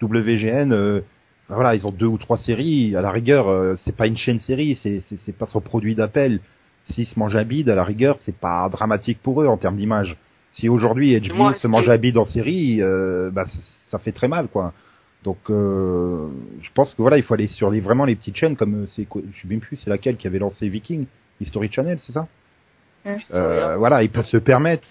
[0.03, 1.01] WGN, euh,
[1.49, 2.97] voilà, ils ont deux ou trois séries.
[2.97, 5.95] À la rigueur, euh, c'est pas une chaîne série, c'est c'est c'est pas son produit
[5.95, 6.41] d'appel.
[6.91, 9.77] S'ils se mangent un bide, à la rigueur, c'est pas dramatique pour eux en termes
[9.77, 10.17] d'image.
[10.53, 13.59] Si aujourd'hui HBO Moi, se mange je- un bide en série, euh, bah, c-
[13.91, 14.73] ça fait très mal, quoi.
[15.25, 16.29] Donc, euh,
[16.63, 19.07] je pense que voilà, il faut aller sur les vraiment les petites chaînes comme c'est
[19.13, 21.07] je sais même plus, c'est laquelle qui avait lancé Viking,
[21.41, 22.27] History Channel, c'est ça
[23.05, 23.19] Hum.
[23.35, 24.87] euh, Voilà, ils peuvent se permettre.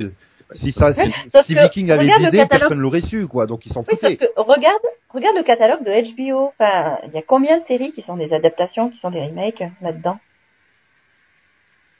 [0.53, 1.01] Si ça, si,
[1.33, 2.49] Sauf si que, Viking avait l'idée, catalogue.
[2.49, 3.47] personne l'aurait su, quoi.
[3.47, 4.15] Donc ils s'en Oui, foutaient.
[4.17, 4.79] que regarde,
[5.09, 6.53] regarde le catalogue de HBO.
[6.59, 9.63] Enfin, il y a combien de séries qui sont des adaptations, qui sont des remakes
[9.81, 10.17] là-dedans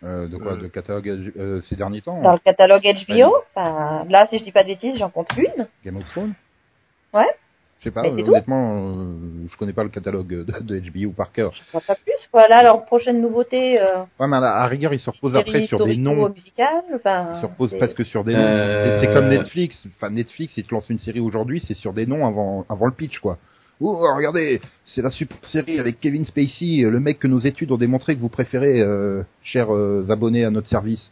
[0.04, 0.58] Euh, de quoi Euh.
[0.58, 4.52] De catalogue euh, ces derniers temps Dans le catalogue HBO, enfin, là, si je dis
[4.52, 5.68] pas de bêtises, j'en compte une.
[5.84, 6.34] Game of Thrones
[7.14, 7.30] Ouais.
[7.80, 11.32] Je sais pas, euh, honnêtement, euh, je connais pas le catalogue de, de HBO par
[11.32, 11.52] cœur.
[11.54, 12.48] Je pas plus, quoi.
[12.48, 15.68] Là, leur prochaine nouveauté, euh, Ouais, mais à, la- à rigueur, ils se reposent après
[15.68, 16.24] sur des noms.
[16.96, 17.30] enfin.
[17.36, 18.40] Ils se reposent presque sur des noms.
[18.42, 19.86] Euh, C'est comme Netflix.
[19.98, 22.94] Enfin, Netflix, ils te lancent une série aujourd'hui, c'est sur des noms avant, avant le
[22.94, 23.38] pitch, quoi.
[23.82, 27.78] Oh, regardez, c'est la super série avec Kevin Spacey, le mec que nos études ont
[27.78, 31.12] démontré que vous préférez, euh, chers euh, abonnés à notre service.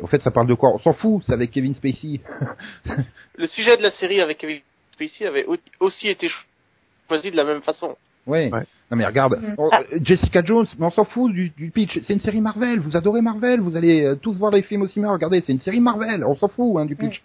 [0.00, 0.70] Au fait, ça parle de quoi?
[0.74, 2.20] On s'en fout, c'est avec Kevin Spacey.
[3.36, 4.58] Le sujet de la série avec Kevin
[4.98, 6.44] Spacey avait au- aussi été cho-
[7.08, 7.96] choisi de la même façon.
[8.26, 8.50] Ouais.
[8.52, 8.64] Ouais.
[8.90, 9.54] Non mais regarde, Mhm.
[9.58, 9.80] oh, Ah.
[9.92, 11.98] euh, Jessica Jones, mais on s'en fout du, du pitch.
[12.06, 12.80] C'est une série Marvel.
[12.80, 13.60] Vous adorez Marvel.
[13.60, 15.12] Vous allez euh, tous voir les films au cinéma.
[15.12, 16.24] Regardez, c'est une série Marvel.
[16.24, 17.22] On s'en fout hein, du pitch.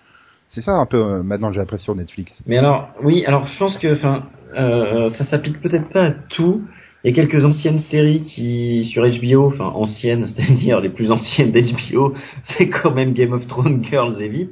[0.50, 0.98] C'est ça un peu.
[0.98, 2.32] euh, maintenant, j'ai l'impression Netflix.
[2.46, 6.62] Mais alors, oui, alors je pense que, enfin, euh, ça s'applique peut-être pas à tout.
[7.04, 11.52] Il y a quelques anciennes séries qui sur HBO, enfin anciennes, c'est-à-dire les plus anciennes
[11.52, 12.14] d'HBO,
[12.58, 14.52] c'est quand même Game of Thrones, Girls et Vip.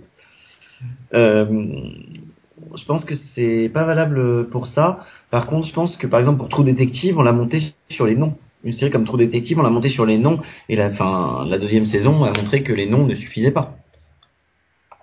[1.13, 1.45] Euh,
[2.75, 4.99] je pense que c'est pas valable pour ça.
[5.29, 8.15] Par contre, je pense que par exemple pour True Detective, on l'a monté sur les
[8.15, 8.35] noms.
[8.63, 11.57] Une série comme True Detective, on l'a monté sur les noms et la, fin, la
[11.57, 13.73] deuxième saison a montré que les noms ne suffisaient pas.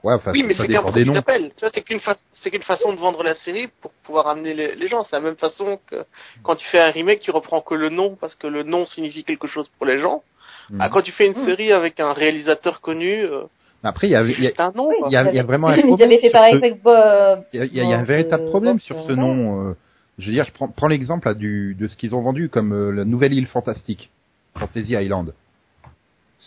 [0.05, 1.13] Ouais, enfin, oui, mais c'est qu'un noms.
[1.13, 1.51] d'appel.
[1.59, 4.89] C'est qu'une fa- c'est qu'une façon de vendre la série pour pouvoir amener les, les
[4.89, 5.03] gens.
[5.03, 6.05] C'est la même façon que
[6.45, 9.25] quand tu fais un remake, tu reprends que le nom parce que le nom signifie
[9.25, 10.23] quelque chose pour les gens.
[10.71, 10.79] Mhm.
[10.81, 11.45] Ah, quand tu fais une Mhm.
[11.45, 13.43] série avec un réalisateur connu, euh,
[13.85, 14.91] Après, il y a, il y a, nom.
[15.07, 16.11] Il y a- il y a vraiment un Ils problème.
[16.11, 17.45] avaient fait pareil ce- avec Bob.
[17.53, 19.69] Il y a, il y a- un véritable euh, problème sur euh, ce nom.
[19.71, 19.75] euh,
[20.19, 22.91] je veux dire, je prends, prends l'exemple du, de ce qu'ils ont vendu comme euh,
[22.91, 24.11] la nouvelle île fantastique,
[24.57, 25.33] Fantasy Island.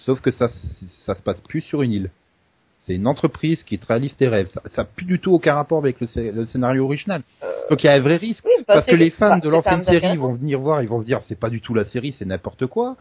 [0.06, 0.50] Sauf que ça,
[1.06, 2.10] ça se passe plus sur une île.
[2.84, 4.50] C'est une entreprise qui te réalise tes rêves.
[4.72, 7.22] Ça n'a plus du tout aucun rapport avec le, scé- le scénario original.
[7.70, 8.44] Donc il y a un vrai risque.
[8.46, 11.06] Oui, Parce que les fans bah, de l'ancienne série vont venir voir, ils vont se
[11.06, 12.96] dire c'est pas du tout la série, c'est n'importe quoi.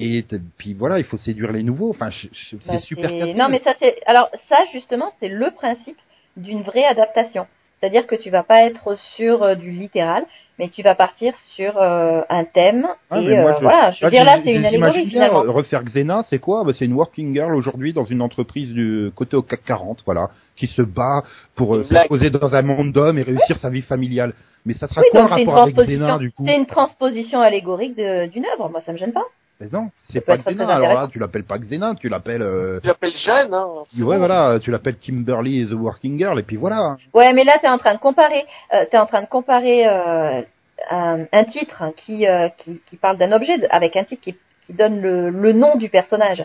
[0.00, 0.24] Et
[0.58, 1.90] puis voilà, il faut séduire les nouveaux.
[1.90, 3.10] Enfin, c'est Bah, super.
[3.36, 3.96] Non, mais ça c'est.
[4.06, 5.98] Alors ça justement, c'est le principe
[6.36, 7.46] d'une vraie adaptation.
[7.80, 10.24] C'est-à-dire que tu vas pas être sur euh, du littéral,
[10.58, 12.88] mais tu vas partir sur euh, un thème.
[13.10, 15.08] Ah, et moi, euh, je- voilà, je veux Là, dire là, c'est une allégorie j'imagine
[15.10, 15.52] bien, finalement.
[15.52, 16.64] refaire Xena, c'est quoi?
[16.64, 20.30] Bah, C'est une working girl aujourd'hui dans une entreprise du côté au CAC 40, voilà,
[20.56, 21.22] qui se bat
[21.54, 24.32] pour euh, s'imposer dans un monde d'hommes et réussir sa vie familiale.
[24.64, 26.04] Mais ça sera Oui, quoi le rapport avec transposition.
[26.06, 26.44] Xena du coup?
[26.46, 28.68] C'est une transposition allégorique d'une œuvre.
[28.70, 29.24] Moi, ça me gêne pas.
[29.60, 30.64] Mais non, c'est pas Xena.
[30.68, 31.10] Alors là, intéressant.
[31.10, 32.42] tu l'appelles pas Xena, tu l'appelles.
[32.42, 32.78] Euh...
[32.80, 33.66] Tu l'appelles Jeanne, hein.
[33.98, 34.18] Ouais, bon.
[34.18, 36.96] voilà, tu l'appelles Kimberly the Working Girl et puis voilà.
[37.12, 38.46] Ouais, mais là, t'es en train de comparer.
[38.72, 40.42] Euh, t'es en train de comparer euh,
[40.90, 44.72] un, un titre qui, euh, qui qui parle d'un objet avec un titre qui, qui
[44.74, 46.44] donne le, le nom du personnage.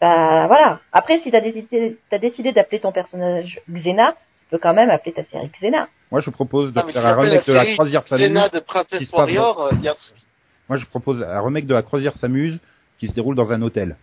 [0.00, 0.80] Bah voilà.
[0.92, 5.12] Après, si t'as décidé, t'as décidé d'appeler ton personnage Xena, tu peux quand même appeler
[5.14, 5.88] ta série Xena.
[6.10, 8.58] Moi, je propose de Ah, faire si un remake de la série croisière Xena de
[8.60, 10.25] qui Princess se passe Warrior, euh, il y a un souci.
[10.68, 12.60] Moi, je propose un remake de la croisière s'amuse
[12.98, 13.96] qui se déroule dans un hôtel.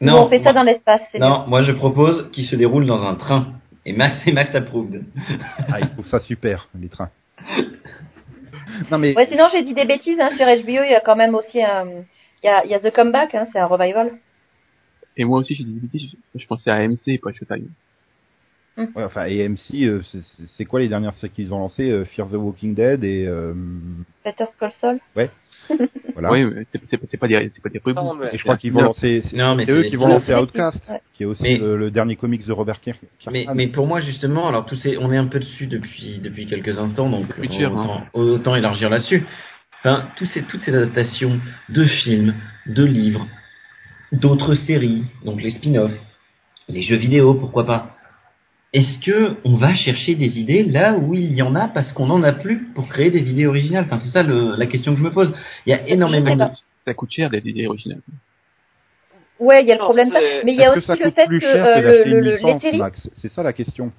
[0.00, 3.14] Ou on fait ça dans l'espace, non, moi je propose qu'il se déroule dans un
[3.14, 3.54] train.
[3.86, 5.04] Et Max et Max approved.
[5.70, 7.10] Ah, ils trouvent ça super, les trains.
[8.90, 10.82] non mais Ouais, sinon j'ai dit des bêtises hein, sur HBO.
[10.84, 11.86] Il y a quand même aussi un,
[12.42, 14.12] il y a, il y a The Comeback, hein, c'est un revival.
[15.16, 17.32] Et moi aussi, j'ai dit des bêtises, je, je pensais à AMC et pas à
[17.32, 17.68] Showtime.
[18.76, 20.00] Ouais, enfin, AMC, euh,
[20.56, 23.54] c'est- quoi les dernières séries qu'ils ont lancées euh, Fear the Walking Dead et euh,
[24.24, 24.98] Better Call Saul.
[26.14, 26.32] voilà.
[26.32, 26.78] Oui, c'est-
[27.18, 27.78] pas des, c'est pas des
[28.32, 28.86] Et je crois qu'ils vont Non.
[28.86, 31.00] lancer, c'est Non, mais c'est eux qui vont lancer Outcast, ouais.
[31.12, 32.96] qui est aussi Mais- le, le dernier comics de Robert Kir-
[33.54, 36.76] Mais, pour moi justement, alors tous ces, on est un peu dessus depuis depuis quelques
[36.78, 39.24] instants, donc Witcher, autant, autant élargir là-dessus.
[39.84, 42.34] Enfin, tous ces, toutes ces adaptations de films,
[42.66, 43.28] de livres,
[44.12, 45.92] d'autres séries, donc les spin-offs,
[46.68, 47.93] les jeux vidéo, pourquoi pas.
[48.74, 52.10] Est-ce que on va chercher des idées là où il y en a parce qu'on
[52.10, 53.84] en a plus pour créer des idées originales?
[53.86, 55.32] Enfin, c'est ça le- la question que je me pose.
[55.64, 56.44] Il y a énormément de.
[56.84, 58.00] Ça coûte cher d'être idée originale.
[59.38, 60.18] Ouais, il y a le Non, problème ça.
[60.20, 62.82] c'est- Mais il y a que aussi le fait que euh, que le, les séries?
[63.16, 63.92] C'est ça la question.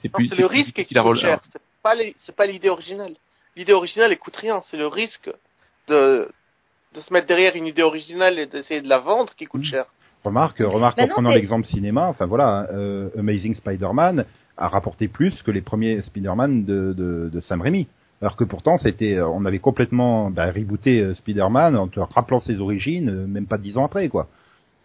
[0.00, 1.40] C'est Non, plus, c'est le risque qui coûte cher.
[1.52, 3.14] C'est pas les- pas l'idée originale.
[3.56, 4.62] L'idée originale, elle coûte rien.
[4.70, 5.30] C'est le risque
[5.88, 6.28] de,
[6.94, 9.66] de se mettre derrière une idée originale et d'essayer de la vendre qui coûte Mhm.
[9.70, 9.84] cher.
[10.24, 14.24] Remarque, remarque Bah en non, prenant mais- l'exemple cinéma, enfin voilà, euh, Amazing Spider-Man
[14.56, 17.86] a rapporté plus que les premiers Spider-Man de, de, de Sam Raimi.
[18.22, 22.40] Alors que pourtant, c'était, euh, on avait complètement bah, rebooté euh, Spider-Man en te rappelant
[22.40, 24.28] ses origines, même pas dix ans après, quoi.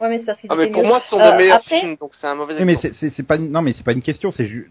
[0.01, 0.87] Ouais, mais qu'ils Ah, mais pour mieux.
[0.89, 2.95] moi, ce sont Euh, des meilleurs après- films, donc c'est un mauvais mais exemple.
[2.99, 4.69] c'est- c'est c'est pas, une- non, mais c'est pas une question, c'est juste,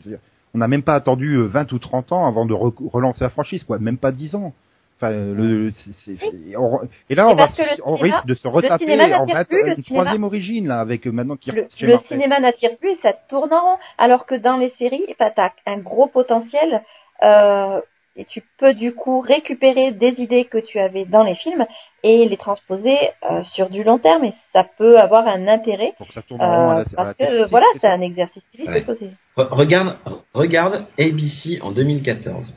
[0.55, 3.31] on n'a même pas attendu euh, 20 ou 30 ans avant de re- relancer la
[3.31, 4.53] franchise, quoi, même pas 10 ans.
[5.01, 5.71] Enfin, le,
[6.05, 8.49] c'est- c'est- on- et là, on, va, parce que le on cinéma- risque de se
[8.49, 11.67] retaper en n'attire fait plus, une cinéma- troisième origine là, avec euh, maintenant qui le,
[12.09, 13.77] cinéma n'attire plus et ça tourne en rond.
[13.97, 16.83] Alors que dans les séries, bah, t'as un gros potentiel
[17.23, 17.81] euh,
[18.17, 21.65] et tu peux du coup récupérer des idées que tu avais dans les films
[22.03, 22.99] et les transposer
[23.31, 26.41] euh, sur du long terme et ça peut avoir un intérêt Pour que ça tourne
[26.41, 28.69] en rond à euh, la, à la parce télé, que voilà c'est un exercice physique
[28.69, 28.81] Ouais.
[28.81, 29.11] de côté.
[29.37, 29.97] Re- regarde,
[30.35, 32.53] regarde ABC en 2014.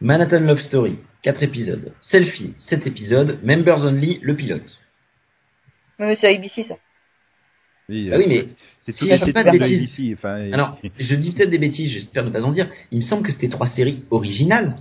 [0.00, 1.92] Manhattan Love Story, 4 épisodes.
[2.02, 3.38] Selfie, 7 épisodes.
[3.42, 4.78] Members Only, le pilote.
[5.98, 6.76] Mais c'est ABC ça.
[7.88, 8.46] Oui, Ah oui, euh, mais
[8.82, 10.14] c'est si tout je dis pas de bêtises.
[10.14, 12.70] Enfin, et- Alors, je dis peut-être des bêtises, j'espère ne pas en dire.
[12.90, 14.76] Il me semble que c'était trois séries originales.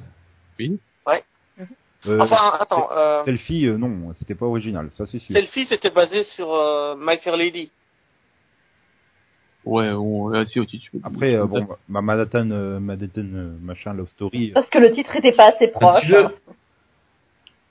[2.06, 5.34] euh, Enfin, attends, euh, Selfie, euh, non, c'était pas original, ça c'est sûr.
[5.36, 7.71] Selfie, c'était basé sur euh, My Fair Lady.
[9.67, 10.99] Ouais, on, là, si, aussi, tu peux.
[11.03, 14.49] Après, euh, bon, Manhattan, euh, Manhattan, euh, machin, Love Story.
[14.49, 16.12] euh, Parce que le titre était pas assez proche.
[16.13, 16.32] hein.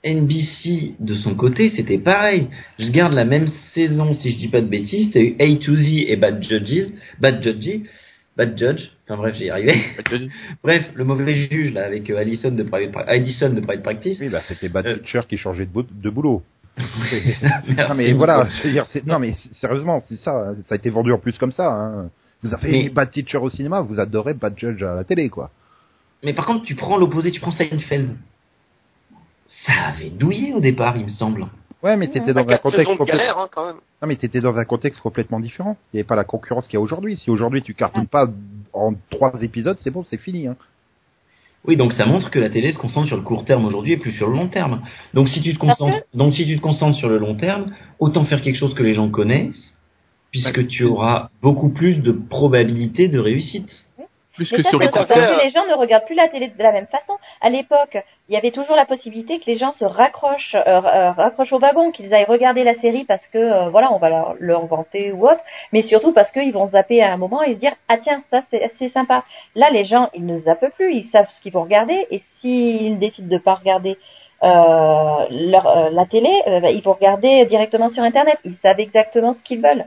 [0.05, 2.47] NBC, de son côté, c'était pareil.
[2.79, 5.11] Je garde la même saison, si je dis pas de bêtises.
[5.13, 6.91] T'as eu A to Z et Bad Judges.
[7.19, 7.81] Bad Judge.
[8.37, 8.91] Bad Judge.
[9.09, 9.57] Enfin bref, j'y vois,
[10.63, 14.19] bref, le mauvais juge, là, avec euh, Allison de Private, Addison de Private Practice.
[14.21, 14.99] Oui, bah, c'était Bad Euh.
[14.99, 16.43] Teacher qui changeait de, bo- de boulot.
[17.89, 20.91] Non, mais voilà, je veux dire, c'est, non, mais sérieusement, c'est ça, ça a été
[20.91, 22.11] vendu en plus comme ça, hein.
[22.43, 25.51] Vous avez Mais- Bad Teacher au cinéma, vous adorez Bad Judge à la télé, quoi.
[26.23, 28.11] Mais par contre, tu prends l'opposé, tu prends Seinfeld.
[29.67, 31.47] Ça avait douillé au départ, il me semble.
[31.83, 33.77] Ouais, mais t'étais dans un contexte complètement, galère, hein, quand même.
[34.03, 35.77] non, mais t'étais dans un contexte complètement différent.
[35.93, 37.17] Il n'y avait pas la concurrence qu'il y a aujourd'hui.
[37.17, 38.27] Si aujourd'hui tu cartonnes pas
[38.73, 40.57] en trois épisodes, c'est bon, c'est fini, hein.
[41.67, 43.97] Oui, donc ça montre que la télé se concentre sur le court terme aujourd'hui et
[43.97, 44.83] plus sur le long terme.
[45.15, 48.25] Donc si tu te concentres, donc si tu te concentres sur le long terme, autant
[48.25, 49.73] faire quelque chose que les gens connaissent,
[50.31, 53.86] puisque tu auras beaucoup plus de probabilités de réussite.
[54.37, 57.15] Plus que sur les gens ne regardent plus la télé de la même façon.
[57.41, 61.11] À l'époque, il y avait toujours la possibilité que les gens se raccrochent, euh, euh,
[61.13, 64.35] raccrochent au wagon, qu'ils aillent regarder la série parce que euh, voilà, on va leur,
[64.39, 65.41] leur vanter ou autre,
[65.73, 68.43] mais surtout parce qu'ils vont zapper à un moment et se dire ah tiens ça
[68.51, 69.25] c'est sympa.
[69.55, 72.99] Là, les gens ils ne zappent plus, ils savent ce qu'ils vont regarder et s'ils
[72.99, 73.97] décident de pas regarder
[74.43, 78.39] euh, leur, euh, la télé, bah, ils vont regarder directement sur internet.
[78.45, 79.87] Ils savent exactement ce qu'ils veulent.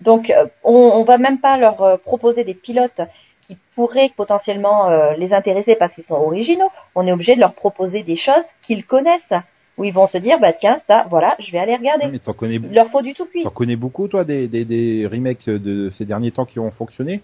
[0.00, 0.32] Donc
[0.64, 3.02] on, on va même pas leur proposer des pilotes
[3.50, 6.68] qui pourraient potentiellement euh, les intéresser parce qu'ils sont originaux.
[6.94, 9.34] On est obligé de leur proposer des choses qu'ils connaissent,
[9.76, 12.06] où ils vont se dire bah tiens ça voilà je vais aller regarder.
[12.06, 13.42] Mais t'en connais, Il leur faut du tout cuit.
[13.42, 17.22] t'en connais beaucoup, toi, des, des, des remakes de ces derniers temps qui ont fonctionné?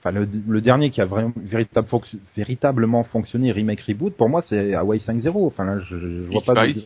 [0.00, 4.42] Enfin, le, le dernier qui a vraiment, véritable fonc- véritablement fonctionné, remake reboot, pour moi,
[4.48, 5.44] c'est Hawaii 5.0.
[5.46, 6.82] Enfin, là, je, je vois pas de...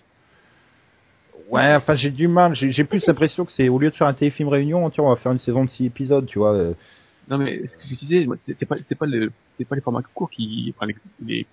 [1.50, 2.54] Ouais, enfin, j'ai du mal.
[2.54, 5.32] J'ai plus l'impression que c'est, au lieu de faire un téléfilm réunion, on va faire
[5.32, 6.54] une saison de 6 épisodes, tu vois.
[6.54, 6.72] euh,
[7.28, 8.26] Non mais ce que je disais,
[8.58, 11.46] c'est pas c'est pas le c'est pas les formats courts qui enfin les, les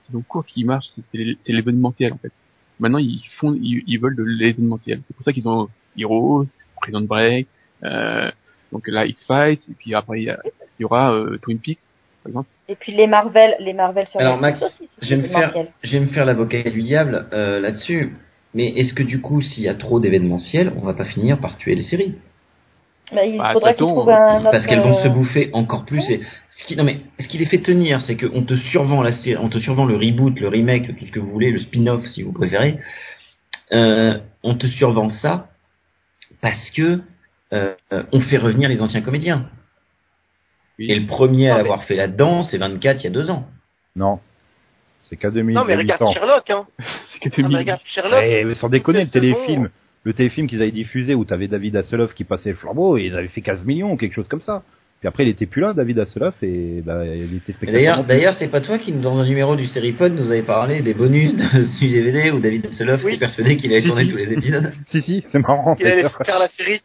[0.00, 2.32] saisons courtes qui marchent, c'est l'événementiel en fait.
[2.78, 5.02] Maintenant ils font ils, ils veulent de l'événementiel.
[5.06, 6.46] C'est pour ça qu'ils ont Heroes,
[6.80, 7.46] Prison Break,
[7.84, 8.30] euh,
[8.72, 10.40] donc là X Files et puis après il y, a-
[10.78, 11.80] il y aura euh, Twin Peaks
[12.22, 12.48] par exemple.
[12.68, 15.38] Et puis les Marvel, les Marvel sur Alors, Max, aussi, c'est Je vais me faire,
[15.50, 15.72] événementiel.
[15.82, 18.14] je vais me faire l'avocat du diable euh, là-dessus.
[18.54, 21.56] Mais est-ce que du coup, s'il y a trop d'événementiels, on va pas finir par
[21.56, 22.14] tuer les séries?
[23.12, 24.50] Bah, il Bah, faudrait qu'ils trouvent un autre.
[24.50, 26.02] Parce qu'elles vont euh, se bouffer encore plus.
[26.10, 26.20] Et
[26.58, 29.36] ce qui, non mais, ce qui les fait tenir, c'est qu'on te survend la série,
[29.36, 32.22] on te survend le reboot, le remake, tout ce que vous voulez, le spin-off si
[32.22, 32.78] vous préférez.
[33.72, 35.48] Euh, on te survend ça
[36.40, 37.00] parce que
[37.52, 39.46] euh, euh, on fait revenir les anciens comédiens.
[40.78, 40.90] Oui.
[40.90, 43.46] Et le premier à mais- l'avoir fait là-dedans, c'est 24 il y a deux ans.
[43.96, 44.20] non.
[45.04, 46.12] C'est qu'à 2000, Non, mais 2008 regarde ans.
[46.12, 46.66] Sherlock, hein.
[47.12, 47.56] C'est que Ah, mais 2000.
[47.58, 48.20] regarde Sherlock.
[48.22, 49.70] Eh, mais sans déconner, le téléfilm,
[50.04, 53.16] le téléfilm qu'ils avaient diffusé où t'avais David Hasselhoff qui passait le flambeau, et ils
[53.16, 54.62] avaient fait 15 millions ou quelque chose comme ça.
[55.00, 58.04] Puis après, il était plus là, David Hasselhoff, et bah, il était spectateur.
[58.04, 61.34] D'ailleurs, c'est pas toi qui, dans un numéro du Seripod, nous avait parlé des bonus
[61.34, 63.12] de, du DVD où David Hasselhoff Oui.
[63.12, 64.10] était persuadé qu'il allait Si, tourner si.
[64.10, 64.72] tous les épisodes.
[64.88, 65.76] Si, si, c'est marrant.
[65.80, 66.80] Il allait faire la série.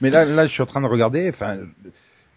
[0.00, 1.58] Mais là, là, je suis en train de regarder, enfin,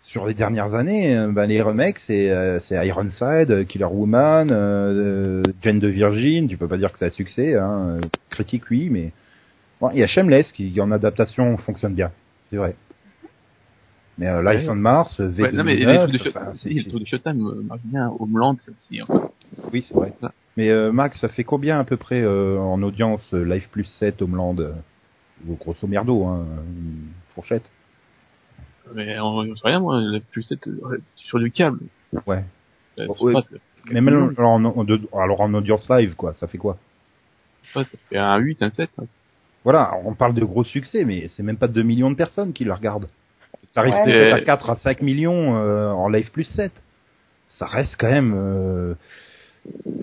[0.03, 4.49] sur les dernières années, euh, ben, les remakes, c'est, euh, c'est Ironside, euh, Killer Woman,
[4.51, 7.97] euh, Jane de Virgin, tu peux pas dire que c'est un succès, hein,
[8.29, 9.11] critique oui, mais
[9.81, 12.11] bon, il y a Shameless qui, en adaptation, fonctionne bien,
[12.49, 12.75] c'est vrai.
[14.17, 14.69] Mais euh, Life Ouais.
[14.69, 17.47] on Mars, V2009, Ouais, non mais les trucs de, Shot- enfin, les trucs de Showtime
[17.47, 19.07] euh, marchent bien, Homeland aussi hein.
[19.73, 20.13] oui, c'est vrai.
[20.21, 20.29] Ouais.
[20.57, 23.83] Mais euh, Max, ça fait combien à peu près euh, en audience euh, Life plus
[23.99, 24.71] 7 Homeland euh,
[25.59, 27.69] grosso merdo, hein, une fourchette?
[28.93, 31.79] Mais on, on sait rien moi, la plus cette euh, sur du câble.
[32.25, 32.43] Ouais.
[32.99, 33.33] Euh, ouais.
[33.33, 33.49] pas, ça-
[33.91, 36.77] Mais même alors en, en- alors en audience live, quoi, ça fait quoi?
[37.73, 38.89] Pas, ça fait un 8, un 7.
[38.97, 39.03] hein.
[39.65, 42.63] Voilà, on parle de gros succès, mais c'est même pas 2 millions de personnes qui
[42.63, 43.09] le regardent.
[43.73, 44.03] Ça arrive Ouais.
[44.05, 46.71] peut-être à Et- 4 à 5 millions euh, en live plus 7.
[47.49, 48.33] Ça reste quand même...
[48.35, 48.93] euh,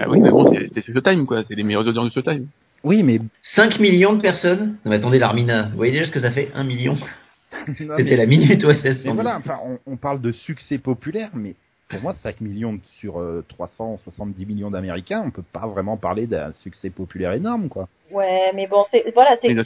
[0.00, 2.48] Ah oui mais bon c'est c'est Showtime quoi, c'est les meilleures audiences de Showtime.
[2.84, 3.20] Oui, mais...
[3.54, 6.50] 5 millions de personnes Non mais attendez, l'Armina, vous voyez déjà ce que ça fait?
[6.54, 6.96] 1 million
[7.78, 9.04] C'était mais- la minute OSS.
[9.04, 11.54] mais voilà, enfin, on, on parle de succès populaire, mais
[11.92, 16.52] pour moi, 5 millions sur euh, 370 millions d'Américains, on peut pas vraiment parler d'un
[16.54, 17.88] succès populaire énorme, quoi.
[18.10, 19.64] Ouais, mais bon, c'est voilà, c'est aucune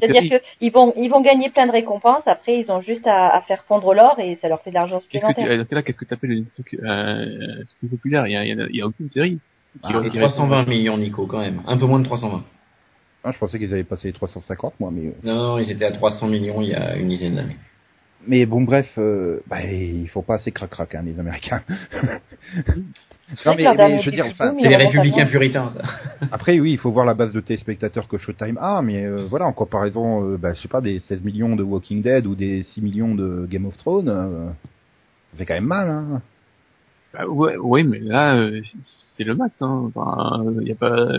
[0.00, 0.42] C'est-à-dire série.
[0.58, 2.22] qu'ils vont ils vont gagner plein de récompenses.
[2.26, 5.00] Après, ils ont juste à, à faire fondre l'or et ça leur fait de l'argent
[5.08, 5.66] Qu'est-ce que tu, supplémentaire.
[5.68, 8.26] cas-là, qu'est-ce que tu appelles une suc- euh, succès populaire?
[8.26, 9.38] Il y a, il y a, il y a aucune série.
[9.86, 11.62] Qui- Ah, 320 millions, Nico, quand même.
[11.66, 12.44] Un peu moins de 320.
[13.24, 15.84] Ah, je pensais qu'ils avaient passé les 350, moi, mais euh, Non, non, ils étaient
[15.84, 17.56] à 300 millions il y a une dizaine d'années.
[18.26, 21.62] Mais bon, bref, euh, bah, ils font pas assez crac-crac, hein, les Américains.
[23.46, 26.26] non, mais, je veux dire, enfin, C'est les républicains puritains, ça.
[26.32, 29.46] Après, oui, il faut voir la base de téléspectateurs que Showtime a, mais euh, voilà,
[29.46, 32.62] en comparaison, euh, bah, je sais pas, des 16 millions de Walking Dead ou des
[32.62, 34.50] 6 millions de Game of Thrones, euh,
[35.32, 35.88] ça fait quand même mal.
[35.88, 36.22] Hein.
[37.12, 38.60] Bah, ouais, ouais, mais là, euh,
[39.16, 39.56] c'est le max.
[39.60, 39.90] Hein.
[39.94, 41.12] Enfin, il y a pas.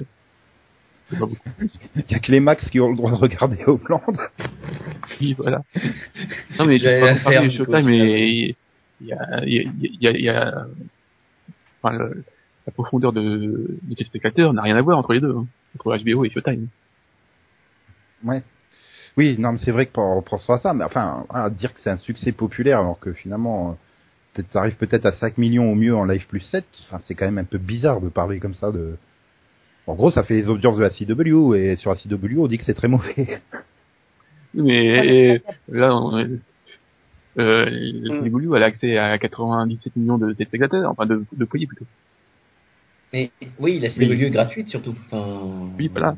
[1.11, 4.01] Il y a que les Max qui ont le droit de regarder Homeland.
[5.19, 5.61] Oui, voilà.
[6.57, 8.29] Non, mais j'ai les Nico, Showtime, mais
[9.01, 10.65] il y a, il y a, il y a, il y a,
[11.81, 12.23] enfin, le-
[12.67, 13.21] la profondeur de,
[13.81, 15.45] de ces spectateurs n'a rien à voir entre les deux, hein,
[15.75, 16.67] entre HBO et Showtime.
[18.23, 18.43] Ouais.
[19.17, 21.79] Oui, non, mais c'est vrai que pour reprendre à ça, mais enfin, voilà, dire que
[21.81, 23.73] c'est un succès populaire alors que finalement, euh,
[24.33, 27.15] peut-être ça arrive peut-être à 5 millions au mieux en live plus 7, enfin, c'est
[27.15, 28.95] quand même un peu bizarre de parler comme ça de...
[29.91, 32.57] En gros, ça fait les audiences de la CW, et sur la CW, on dit
[32.57, 33.41] que c'est très mauvais.
[34.53, 37.69] Mais là, on, euh,
[38.05, 38.29] Mm.
[38.29, 41.85] CW, elle a accès à 97 millions de téléspectateurs, enfin de, de foyers plutôt.
[43.11, 44.95] Mais oui, la CW est gratuite surtout.
[45.07, 45.41] Enfin,
[45.77, 46.15] Oui, voilà.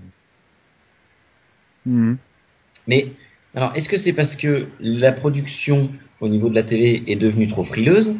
[1.88, 2.18] Mhm.
[2.88, 3.08] Mais
[3.56, 5.90] alors, est-ce que c'est parce que la production
[6.22, 8.14] au niveau de la télé est devenue trop frileuse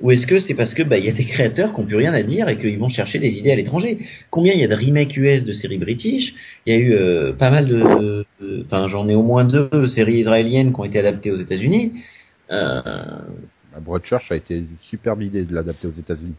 [0.00, 1.96] ou est-ce que c'est parce que bah il y a des créateurs qui n'ont plus
[1.96, 3.98] rien à dire et qu'ils vont chercher des idées à l'étranger?
[4.30, 6.34] Combien il y a de remakes US de séries british?
[6.66, 9.88] Il y a eu euh, pas mal de, de- enfin j'en ai au moins deux
[9.88, 11.92] séries israéliennes qui ont été adaptées aux États-Unis.
[12.50, 12.80] Euh,
[13.80, 16.34] Broadchurch a été une superbe idée de l'adapter aux États-Unis.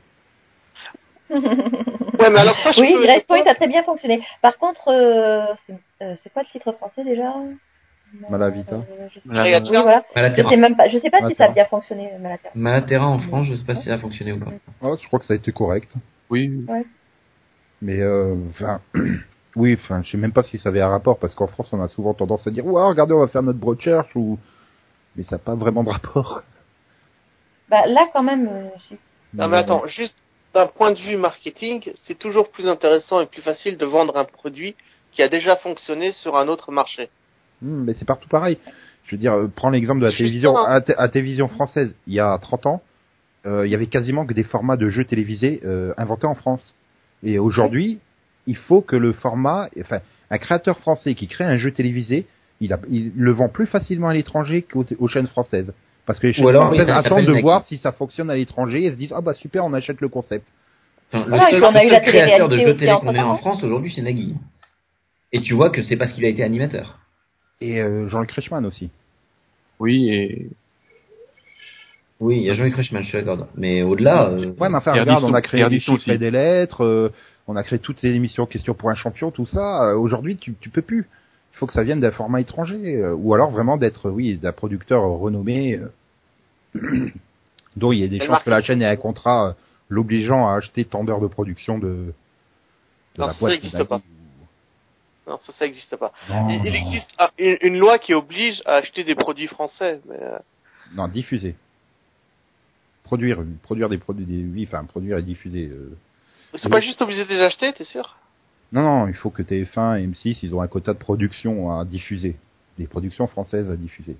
[1.31, 4.21] Ouais, mais alors ça, je Oui, Grace Point a très bien fonctionné.
[4.43, 5.73] Par contre, euh, c'est
[6.05, 7.33] euh, c'est quoi le titre français déjà?
[8.29, 8.75] Malavita.
[8.75, 8.79] Euh,
[9.25, 9.59] Voilà.
[9.59, 10.03] Voilà.
[10.15, 10.49] Je Malaterra.
[10.51, 10.87] sais même pas.
[10.87, 11.45] Je sais pas si Malaterra.
[11.47, 12.51] ça a bien fonctionné, Malaterra.
[12.55, 14.51] Malaterra en France, je sais pas si ça a fonctionné ou pas.
[14.81, 15.93] Oh, je crois que ça a été correct.
[16.29, 16.65] Oui,
[17.81, 18.81] Mais euh, enfin,
[19.55, 21.81] oui, enfin, je sais même pas si ça avait un rapport parce qu'en France, on
[21.81, 24.37] a souvent tendance à dire, ouais, regardez, on va faire notre Broadchurch ou,
[25.15, 26.43] mais ça n'a pas vraiment de rapport.
[27.69, 28.47] Bah là, quand même.
[28.47, 28.95] euh.
[29.33, 30.17] Non, mais attends, juste
[30.53, 34.25] d'un point de vue marketing, c'est toujours plus intéressant et plus facile de vendre un
[34.25, 34.75] produit
[35.13, 37.09] qui a déjà fonctionné sur un autre marché.
[37.61, 38.57] Hmm, mais c'est partout pareil.
[39.05, 40.81] Je veux dire, euh, prends l'exemple de la télévision, ça.
[40.97, 42.81] à, télévision française, il y a 30 ans,
[43.45, 46.75] euh, il y avait quasiment que des formats de jeux télévisés euh, inventés en France.
[47.23, 47.99] Et aujourd'hui,
[48.47, 52.25] il faut que le format, enfin, un créateur français qui crée un jeu télévisé,
[52.59, 55.73] il, a, il le vend plus facilement à l'étranger qu'aux aux chaînes françaises.
[56.05, 58.35] Parce que les chaînes alors, oui, françaises ça attendent de voir si ça fonctionne à
[58.35, 60.47] l'étranger et se disent, ah bah super, on achète le concept.
[61.13, 63.37] Enfin, le seul, a eu la créateur de jeux télé qu'on ait en temps.
[63.37, 64.35] France aujourd'hui, c'est Nagui.
[65.33, 67.00] Et tu vois que c'est parce qu'il a été animateur.
[67.61, 68.89] Et euh, Jean-Luc Reichmann aussi.
[69.79, 70.47] oui, et
[72.19, 73.47] Oui, il y a Jean-Luc Reichmann, je suis d'accord.
[73.55, 76.83] Mais au-delà, euh, Ouais, mais enfin, regarde, on a créé des chiffres et des lettres,
[76.83, 77.11] euh,
[77.47, 79.83] on a créé toutes les émissions Questions pour un champion, tout ça.
[79.91, 81.07] Euh, Aujourd'hui, tu, tu peux plus.
[81.53, 84.53] Il faut que ça vienne d'un format étranger, euh, ou alors vraiment d'être, oui, d'un
[84.53, 85.77] producteur renommé,
[86.75, 87.09] euh,
[87.75, 89.53] dont il y a des chances que la chaîne ait un contrat euh,
[89.89, 92.13] l'obligeant à acheter tant d'heures de production de, de
[93.19, 93.53] Non, la boîte.
[93.55, 94.01] existe Nike pas.
[95.31, 96.11] Non, ça, ça existe pas.
[96.29, 100.17] Non, il, existe ah, une, une loi qui oblige à acheter des produits français, mais
[100.21, 100.37] euh,
[100.93, 101.55] Non, diffuser.
[103.05, 105.67] Produire, produire des produits, des, oui, enfin, produire et diffuser.
[105.71, 105.95] euh.
[106.57, 108.17] c'est pas juste obligé de les acheter, t'es sûr?
[108.73, 111.85] Non, non, il faut que TF1 et M6, ils ont un quota de production à
[111.85, 112.35] diffuser.
[112.77, 114.17] Des productions françaises à diffuser.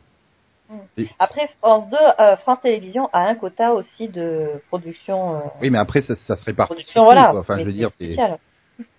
[1.19, 5.36] Après, France 2, euh, France Télévisions a un quota aussi de production.
[5.36, 6.74] euh, Oui, mais après, ça, ça se répartit.
[6.74, 7.36] production, tout, voilà.
[7.36, 7.91] Enfin, mais je veux dire.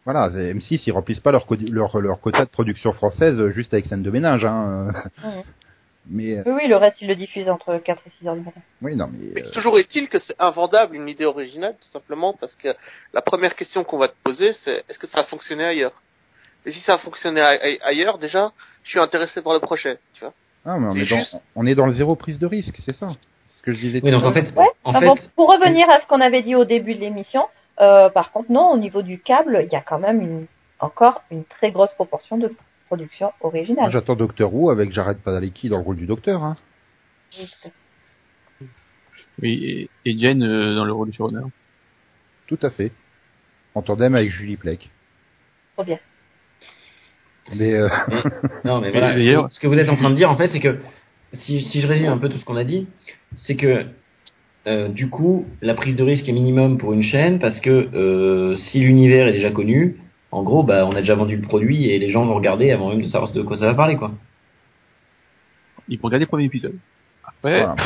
[0.04, 3.50] Voilà, c'est- M6, ils remplissent pas leur, codi- leur, leur quota de production française euh,
[3.52, 4.92] juste avec scène de ménage, hein.
[5.22, 5.42] Mhm.
[6.10, 8.40] Mais, euh, Oui, oui, le reste, ils le diffusent entre 4 et 6 heures du
[8.40, 8.60] matin.
[8.82, 12.32] oui, non, mais, Mais euh, toujours est-il que c'est invendable une idée originale, tout simplement
[12.32, 12.68] parce que
[13.14, 15.92] la première question qu'on va te poser, c'est est-ce que ça a fonctionné ailleurs?
[16.66, 18.50] Et si ça a fonctionné ailleurs, déjà,
[18.82, 20.32] je suis intéressé par le prochain, tu vois.
[20.64, 22.94] ah, mais on, est dans, juste- on est dans le zéro prise de risque, c'est
[22.96, 23.10] ça?
[23.46, 24.44] C'est ce que je disais oui, tout donc à en l'heure.
[24.44, 24.66] fait, Ouais.
[24.82, 27.46] en Ah fait, bon, pour revenir à ce qu'on avait dit au début de l'émission,
[27.80, 30.46] euh, par contre, non, au niveau du câble, il y a quand même une,
[30.78, 32.52] encore une très grosse proportion de
[32.86, 33.90] production originale.
[33.90, 36.56] j'attends Docteur Who avec Jared Padalecki dans le rôle du docteur, hein.
[39.42, 41.46] et, et Jen euh, dans le rôle du showrunner.
[42.46, 42.92] Tout à fait.
[43.74, 44.90] En tandem avec Julie Plec.
[45.74, 45.98] Trop bien.
[47.54, 47.88] Mais, euh,
[48.64, 49.14] non, mais voilà.
[49.48, 50.78] Ce que vous êtes en train de dire, en fait, c'est que
[51.32, 52.86] si, si je résume un peu tout ce qu'on a dit,
[53.36, 53.86] c'est que
[54.66, 58.56] euh, du coup, la prise de risque est minimum pour une chaîne parce que euh,
[58.56, 59.96] si l'univers est déjà connu,
[60.30, 62.88] en gros, bah, on a déjà vendu le produit et les gens vont regarder avant
[62.90, 64.12] même de savoir de quoi ça va parler, quoi.
[65.88, 66.74] Ils vont regarder le premier épisode.
[67.26, 67.76] Après, Voilà.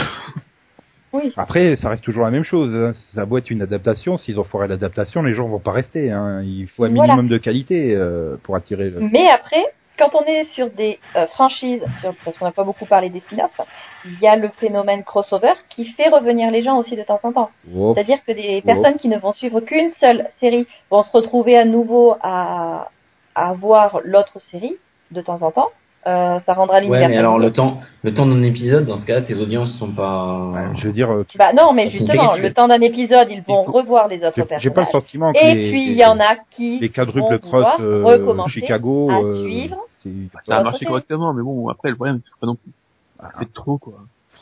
[1.13, 1.33] Oui.
[1.37, 2.75] Après, ça reste toujours la même chose.
[2.75, 2.93] hein.
[3.15, 4.19] Ça doit être une adaptation.
[4.19, 6.11] S'ils ont foiré l'adaptation, les gens vont pas rester.
[6.11, 6.43] Hein.
[6.45, 7.15] Il faut un Voilà.
[7.15, 8.91] minimum de qualité euh, pour attirer.
[8.91, 9.01] Le...
[9.01, 9.65] Mais après,
[9.99, 13.21] quand on est sur des euh, franchises, sur, parce qu'on n'a pas beaucoup parlé des
[13.21, 13.61] spin-offs,
[14.05, 17.33] il y a le phénomène crossover qui fait revenir les gens aussi de temps en
[17.33, 17.51] temps.
[17.95, 21.65] C'est-à-dire que des personnes qui ne vont suivre qu'une seule série vont se retrouver à
[21.65, 22.91] nouveau à,
[23.35, 24.77] à voir l'autre série
[25.11, 25.71] de temps en temps.
[26.07, 27.09] Euh, ça rendra Ouais, l'univers.
[27.09, 30.51] mais alors le temps, le temps d'un épisode, dans ce cas, tes audiences sont pas.
[30.55, 33.43] ouais, je veux dire, euh, tu- Bah non, mais justement, le temps d'un épisode, ils
[33.43, 34.63] vont faut- revoir les autres personnages.
[34.63, 36.93] j'ai pas le sentiment que Et les, puis il y en a qui les vont
[36.95, 39.79] quadruples cross euh, recommencer Chicago, à euh, suivre.
[40.03, 40.11] c'est
[40.47, 42.71] ça a Ouais, marché correctement, mais bon, après, le problème, c'est pas non plus.
[43.19, 43.95] Ah, C'est trop, quoi.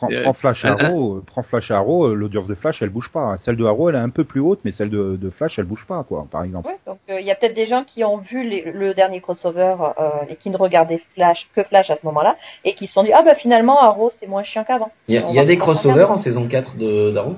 [0.07, 2.91] Prends, Euh, prends Flash euh, Arrow, euh, prends Flash Arrow, euh, l'audience de Flash elle
[2.91, 3.21] bouge pas.
[3.21, 3.37] hein.
[3.39, 5.65] Celle de Arrow elle est un peu plus haute, mais celle de, de Flash elle
[5.67, 6.69] bouge pas quoi, par exemple.
[6.69, 9.21] Ouais, donc euh, il y a peut-être des gens qui ont vu les- le dernier
[9.21, 12.93] crossover euh, et qui ne regardaient Flash que Flash à ce moment-là et qui se
[12.93, 14.91] sont dit ah bah finalement Arrow c'est moins chiant qu'avant.
[15.09, 17.37] Il y a, y des crossovers en saison 4 de d'Arrow?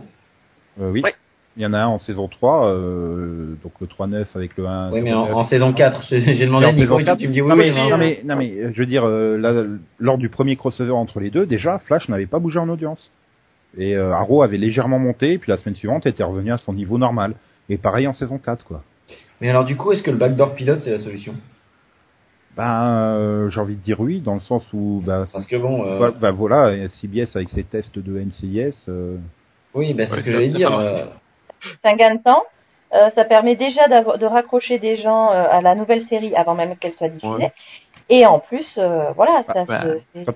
[0.81, 1.03] Euh, oui.
[1.03, 1.15] Ouais.
[1.57, 4.93] Il y en a un en saison 3, euh, donc le 3-9 avec le 1.
[4.93, 5.35] Oui, mais en, 09.
[5.35, 7.49] en saison 4, j'ai demandé à en Nico saison et 4, tu me dis oui,
[7.49, 7.89] non, oui, mais, non.
[7.89, 9.65] non, mais, non, mais, je veux dire, euh, là,
[9.99, 13.11] lors du premier crossover entre les deux, déjà, Flash n'avait pas bougé en audience.
[13.79, 16.75] Et euh, Arrow avait légèrement monté, et puis la semaine suivante était revenu à son
[16.75, 17.35] niveau normal.
[17.69, 18.83] Et pareil en saison 4, quoi.
[19.41, 21.35] Mais alors du coup, est-ce que le backdoor pilote c'est la solution?
[22.57, 25.85] Ben, euh, j'ai envie de dire oui, dans le sens où, bah, Parce que bon,
[25.85, 29.19] euh, voilà, CBS avec ses tests de NCIS, euh,
[29.75, 30.71] oui, bah, c'est Ouais, ce que j'allais dire.
[31.63, 32.43] C'est un gain de temps.
[32.95, 36.55] Euh, ça permet déjà d'avoir- de raccrocher des gens euh, à la nouvelle série avant
[36.55, 37.35] même qu'elle soit diffusée.
[37.35, 37.53] Ouais.
[38.09, 39.81] Et en plus, euh, voilà, ça bah,
[40.13, 40.33] c'est t'as-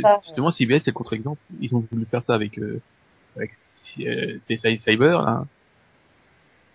[0.00, 1.40] ça, justement, CBS, c'est le contre-exemple.
[1.60, 2.80] Ils ont voulu faire ça avec, euh,
[3.36, 3.50] avec
[4.00, 5.44] euh, CSI Cyber, là.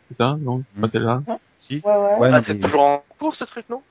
[0.10, 0.64] C'est ça, non?
[0.80, 0.90] Pas Mm.
[0.90, 1.22] celle-là?
[1.62, 1.82] si.
[1.86, 2.18] Ouais, ouais.
[2.20, 3.82] Ouais, Ah, c'est toujours en cours ce truc, non?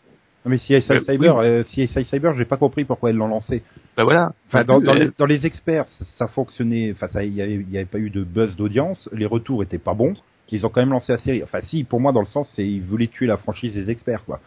[0.45, 3.65] Non, mais CSI Cyber, euh, CSI Cyber, j'ai pas compris pourquoi ils l'ont lancé.
[3.97, 4.33] Bah voilà.
[4.49, 5.87] Enfin, dans, dans les, dans les experts,
[6.19, 6.93] ça, fonctionnait.
[6.93, 9.09] Enfin, ça, il y avait, il y avait pas eu de buzz d'audience.
[9.13, 10.15] Les retours étaient pas bons.
[10.51, 11.43] Ils ont quand même lancé la série.
[11.43, 14.25] Enfin, si, pour moi, dans le sens, c'est ils voulaient tuer la franchise des experts,
[14.25, 14.41] quoi.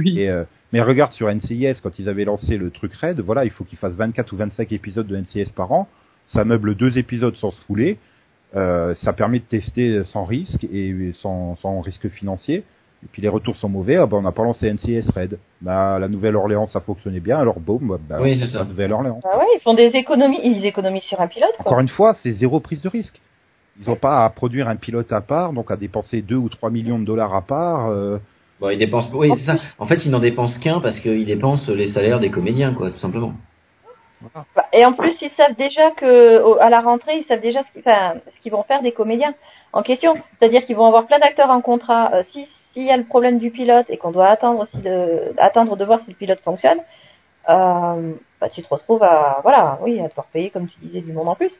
[0.00, 0.20] Oui.
[0.20, 3.50] Et, euh, mais regarde sur NCIS quand ils avaient lancé le truc Red, voilà, il
[3.50, 5.88] faut qu'ils fassent 24 ou 25 épisodes de NCIS par an.
[6.28, 7.98] Ça meuble deux épisodes sans se fouler.
[8.54, 12.64] Euh, ça permet de tester sans risque et sans, sans risque financier.
[13.04, 13.96] Et puis les retours sont mauvais.
[13.96, 15.38] Ah ben, on n'a pas lancé NCIS Red.
[15.60, 17.38] Bah, la Nouvelle-Orléans, ça fonctionnait bien.
[17.38, 18.58] Alors boum, bah, Oui, c'est ça.
[18.60, 19.20] la Nouvelle-Orléans.
[19.24, 21.66] Ah ouais, ils font des économies, ils économisent sur un pilote, quoi.
[21.66, 23.20] Encore une fois, c'est zéro prise de risque.
[23.80, 26.70] Ils n'ont pas à produire un pilote à part, donc à dépenser 2 ou 3
[26.70, 27.88] millions de dollars à part.
[27.90, 28.18] euh,
[28.60, 29.08] Bon, ils dépensent.
[29.14, 29.56] Oui, En c'est ça.
[29.78, 32.98] En fait, ils n'en dépensent qu'un parce qu'ils dépensent les salaires des comédiens, quoi, tout
[32.98, 33.32] simplement.
[34.56, 37.72] Bah, Et en plus, ils savent déjà que à la rentrée, ils savent déjà ce
[37.72, 39.32] qu'ils enfin, ce qu'ils vont faire des comédiens
[39.72, 40.14] en question.
[40.40, 42.10] C'est-à-dire qu'ils vont avoir plein d'acteurs en contrat.
[42.14, 45.32] Euh, si s'il y a le problème du pilote et qu'on doit attendre aussi de
[45.38, 46.78] attendre de voir si le pilote fonctionne,
[47.48, 51.12] euh, bah, tu te retrouves à voilà, oui, à devoir payer comme tu disais du
[51.12, 51.52] monde en plus.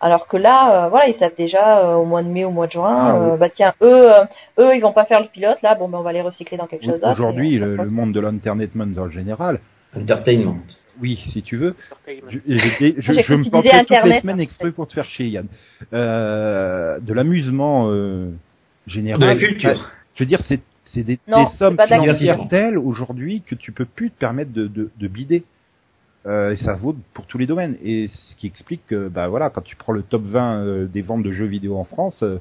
[0.00, 2.66] Alors que là, euh, voilà, ils savent déjà euh, au mois de mai, au mois
[2.66, 3.38] de juin, Ah, euh, oui.
[3.38, 4.24] bah tiens, eux, euh,
[4.58, 5.58] eux, ils vont pas faire le pilote.
[5.62, 7.10] Là, bon, ben on va les recycler dans quelque chose d'autre.
[7.12, 9.60] Aujourd'hui, le, le monde de l'entertainment en général,
[9.96, 10.56] Entertainment.
[11.00, 11.76] oui, si tu veux,
[12.08, 14.40] je, je, je, J'ai je me cru que tu planterai disais toutes les Internet, semaines
[14.40, 15.46] exprès pour te faire chier, Yann.
[15.92, 18.30] Euh, de l'amusement euh,
[18.88, 19.20] général.
[19.20, 19.88] De la culture.
[20.14, 20.60] Je veux dire, c'est
[20.92, 24.66] c'est des, Non, des sommes financières telles aujourd'hui que tu peux plus te permettre de,
[24.66, 25.44] de, de bider.
[26.26, 27.76] Euh, et ça vaut pour tous les domaines.
[27.82, 31.02] Et ce qui explique que, bah voilà, quand tu prends le top 20 euh, des
[31.02, 32.38] ventes de jeux vidéo en France, euh,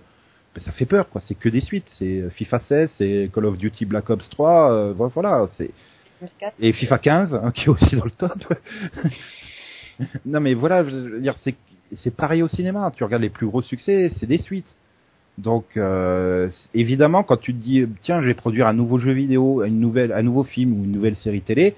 [0.54, 1.22] bah, ça fait peur, quoi.
[1.26, 1.90] C'est que des suites.
[1.98, 5.48] C'est FIFA 16, c'est Call of Duty Black Ops 3, euh, voilà.
[5.58, 5.72] C'est
[6.60, 8.32] et FIFA 15 hein, qui est aussi dans le top.
[10.26, 11.56] non mais voilà, je veux dire c'est
[11.98, 12.92] c'est pareil au cinéma.
[12.96, 14.76] Tu regardes les plus gros succès, c'est des suites.
[15.42, 19.64] Donc euh, évidemment quand tu te dis tiens je vais produire un nouveau jeu vidéo,
[19.64, 21.76] une nouvelle un nouveau film ou une nouvelle série télé,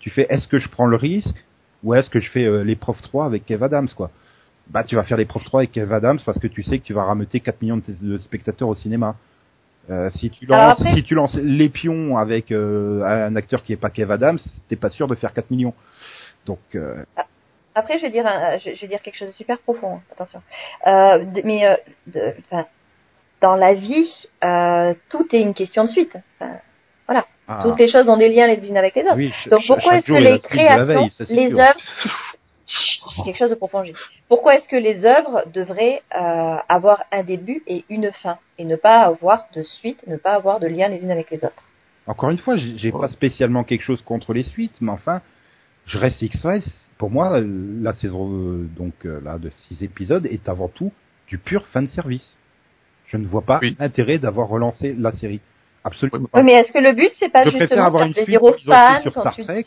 [0.00, 1.36] tu fais est-ce que je prends le risque
[1.82, 4.10] ou est-ce que je fais euh, l'épreuve 3 avec Kev Adams quoi?
[4.68, 6.92] Bah tu vas faire l'épreuve 3 avec Kev Adams parce que tu sais que tu
[6.92, 9.16] vas rameuter 4 millions de, de spectateurs au cinéma.
[9.88, 13.72] Euh, si tu lances, après- si tu lances les pions avec euh, un acteur qui
[13.72, 14.38] est pas Kev Adams,
[14.68, 15.74] t'es pas sûr de faire 4 millions.
[16.44, 17.04] Donc euh,
[17.74, 19.96] Après, je vais dire, un- je, vais dire quelque chose de super profond.
[19.96, 20.42] hein, Attention.
[21.44, 21.76] Mais euh,
[22.08, 22.34] de-
[23.40, 24.10] dans la vie,
[24.44, 26.16] euh, tout est une question de suite.
[26.40, 29.16] Enfin, ah, Toutes les choses ont des liens les unes avec les autres.
[29.16, 31.60] oui, Donc pourquoi est-ce que les de créations, veille, ça, c'est les sûr.
[31.60, 31.80] œuvres,
[33.14, 33.84] c'est quelque chose de profond.
[34.28, 38.74] Pourquoi est-ce que les œuvres devraient euh, avoir un début et une fin et ne
[38.74, 41.62] pas avoir de suite, ne pas avoir de lien les unes avec les autres?
[42.08, 45.22] Encore une fois, j'ai j'ai pas spécialement quelque chose contre les suites, mais enfin,
[45.86, 46.62] je reste X-Files.
[46.98, 50.92] Pour moi, la saison euh, donc là de six épisodes est avant tout
[51.28, 52.36] du pur fan service.
[53.06, 53.76] Je ne vois pas Oui.
[53.78, 55.40] l'intérêt d'avoir relancé la série.
[55.84, 58.24] Absolument Oui, mais est-ce que le but, c'est pas Je préfère justement avoir faire une
[58.24, 59.64] suite aux fans sur Star Trek.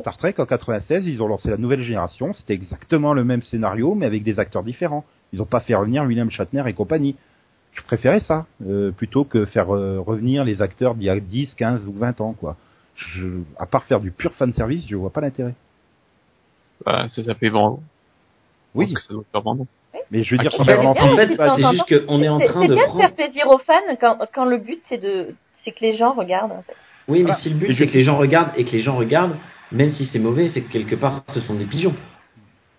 [0.00, 2.34] Star Trek en 96, ils ont lancé la nouvelle génération.
[2.34, 5.06] C'était exactement le même scénario, mais avec des acteurs différents.
[5.32, 7.16] Ils n'ont pas fait revenir William Shatner et compagnie.
[7.72, 11.54] Je préférais ça euh, plutôt que faire euh, revenir les acteurs d'il y a 10,
[11.54, 12.56] 15 ou 20 ans, quoi.
[12.94, 13.26] Je,
[13.58, 15.54] à part faire du pur fan service, je vois pas l'intérêt.
[16.84, 17.80] Bah, ça, fait vendre.
[18.74, 19.66] Oui, que ça doit faire vendre.
[20.10, 21.00] Mais je veux dire, Ah, relancé.
[21.00, 22.86] bien, En fait, bah, c'est en juste qu'on est en C'est train c'est de bien
[22.86, 25.34] de faire plaisir aux fans quand, quand le but, c'est de,
[25.64, 26.52] c'est que les gens regardent.
[26.52, 26.74] En fait.
[27.08, 28.96] Oui, mais si le but c'est je- que les gens regardent et que les gens
[28.96, 29.36] regardent,
[29.72, 31.94] même si c'est mauvais, c'est que quelque part ce sont des pigeons.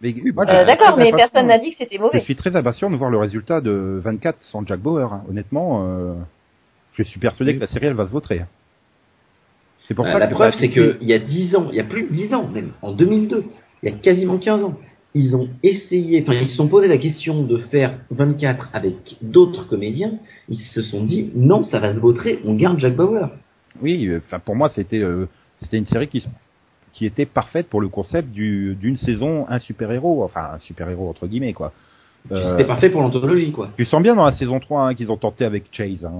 [0.01, 1.17] Mais, je Euh, suis D'accord, mais impatient.
[1.17, 2.19] personne n'a dit que c'était Je mauvais.
[2.21, 5.11] suis très impatient de voir le résultat de 24 sans Jack Bauer.
[5.11, 5.23] hein.
[5.29, 6.13] Honnêtement, euh,
[6.93, 8.41] je suis persuadé que la série elle va se vautrer.
[8.41, 8.47] hein.
[9.87, 11.67] C'est pour Euh, ça la que preuve, bah, c'est que il y a 10 ans,
[11.71, 13.45] il y a plus de 10 ans même, en 2002,
[13.83, 14.75] il y a quasiment 15 ans,
[15.17, 19.67] ils ont essayé, enfin ils se sont posé la question de faire 24 avec d'autres
[19.67, 20.13] comédiens,
[20.47, 23.29] ils se sont dit non, ça va se vautrer, on garde Jack Bauer.
[23.81, 25.27] Oui, euh, enfin pour moi c'était euh,
[25.59, 26.25] c'était une série qui
[26.93, 30.89] qui était parfaite pour le concept du d'une saison un super héros, enfin un super
[30.89, 31.73] héros entre guillemets quoi.
[32.31, 33.69] Euh, C'était parfait pour l'anthologie quoi.
[33.77, 36.11] tu sens bien dans la saison 3 hein, qu'ils ont tenté avec Chase hein,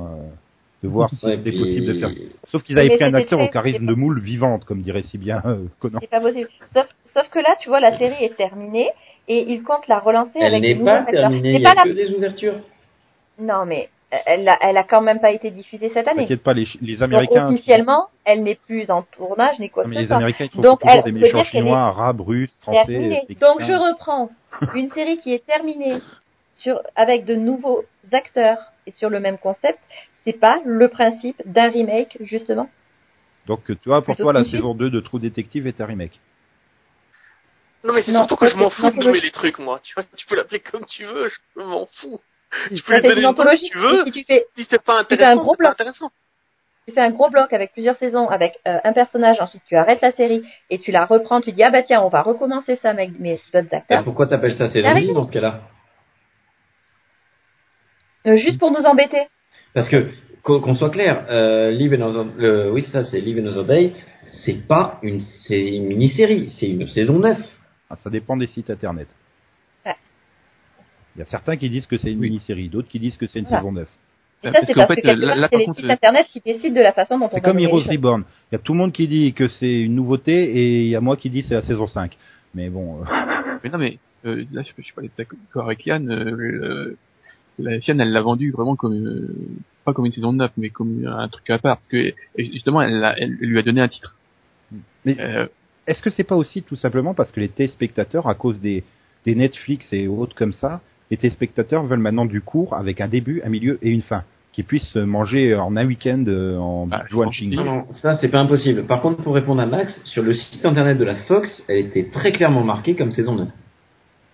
[0.88, 2.10] de voir si Ouais, c'était puis- possible de faire.
[2.46, 5.18] Sauf qu'ils avaient Mais pris un acteur au charisme de moule vivante comme dirait si
[5.18, 6.00] bien euh, Conan.
[6.02, 6.50] C'est pas possible.
[6.74, 8.90] Sauf, sauf que là, tu vois, la série est terminée
[9.28, 11.76] et ils comptent la relancer Elle avec n'est des pas terminée, il y pas a
[11.76, 12.56] la- que des ouvertures.
[13.40, 13.90] Non, mais
[14.26, 16.22] elle a, elle a quand même pas été diffusée cette année.
[16.22, 19.90] T'inquiète pas, les, les Donc Américains, officiellement, elle n'est plus en tournage ni quoi Non,
[19.90, 20.12] que mais les.
[20.14, 23.26] Américains ils trouvent Donc, toujours elle- des méchants chinois, est arabes, russes, français.
[23.42, 24.30] Donc je reprends
[24.76, 25.98] une série qui est terminée
[26.56, 27.84] sur avec de nouveaux
[28.14, 28.58] acteurs
[28.88, 29.78] et sur le même concept.
[30.28, 32.70] C'est pas le principe d'un remake justement?
[33.48, 36.20] Donc tu vois, pour toi la saison 2 de True Detective est un remake.
[37.86, 39.80] Non, mais c'est Non, surtout que je m'en fous de les trucs, moi.
[39.82, 42.20] Tu vois, tu peux l'appeler comme tu veux, je m'en fous.
[42.76, 44.02] Tu peux lui C'est donner une que tu veux.
[44.02, 45.72] Et si tu fais Si c'est pas Tu fais un intéressant, gros c'est pas bloc.
[45.80, 46.12] intéressant.
[46.90, 50.02] tu fais un gros bloc avec plusieurs saisons, avec euh, un personnage, ensuite tu arrêtes
[50.02, 52.90] la série et tu la reprends, tu dis ah bah tiens on va recommencer ça
[52.90, 54.68] avec mes d'autres Et acteurs, pourquoi t'appelles ça.
[54.68, 55.62] 10 dans ce cas-là?
[58.28, 59.28] Euh, juste pour nous embêter.
[59.78, 60.08] Parce que
[60.42, 63.94] qu'on soit clair, euh, Live Another, le, oui c'est ça, c'est Live Another Day,
[64.44, 67.38] c'est pas une, c'est une mini-série, c'est une saison 9.
[67.92, 69.08] Ah, ça dépend des sites internet.
[69.86, 69.94] Ouais.
[71.16, 72.30] Il y a certains qui disent que c'est une Oui.
[72.32, 73.60] mini-série, d'autres qui disent que c'est une Voilà.
[73.60, 73.88] saison 9.
[73.88, 76.76] Et ça parce c'est qu'en fait, que là- c'est les contre, sites internet qui décident
[76.76, 77.84] de la façon dont on C'est va comme Heroes.
[77.88, 78.24] Reborn.
[78.52, 80.96] Il y a tout le monde qui dit que c'est une nouveauté et il y
[80.96, 82.18] a moi qui dis que c'est la saison 5.
[82.56, 83.06] Mais bon, euh,
[83.64, 86.10] Mais non, mais euh, là, je, je suis pas d'accord avec Yann.
[86.10, 86.96] Euh,
[87.60, 89.36] la chaîne, elle l'a vendu vraiment comme euh,
[89.86, 93.38] pas comme une saison 9, mais comme un truc à part, parce que justement, elle,
[93.40, 94.16] lui a donné un titre.
[95.06, 95.48] Mais- Euh,
[95.88, 98.84] est-ce que c'est pas aussi tout simplement parce que les téléspectateurs, à cause des,
[99.26, 103.42] des Netflix et autres comme ça, les téléspectateurs veulent maintenant du court avec un début,
[103.46, 107.14] un milieu et une fin, qui puissent se manger en un week-end euh, en pense
[107.14, 107.56] watching.
[107.56, 108.86] Non, non, ça c'est pas impossible.
[108.86, 112.10] Par contre, pour répondre à Max, sur le site internet de la Fox, elle était
[112.12, 113.48] très clairement marquée comme saison 9.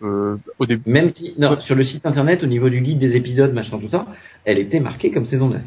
[0.03, 3.15] Euh, au début, Même si, non, sur le site internet, au niveau du guide des
[3.15, 4.05] épisodes, machin, tout ça,
[4.45, 5.61] elle était marquée comme saison 9.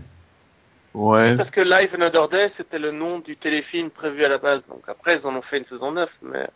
[0.94, 4.62] ouais, Parce que Live Another Day, c'était le nom du téléfilm prévu à la base.
[4.68, 6.46] Donc après, ils en ont fait une saison 9, mais...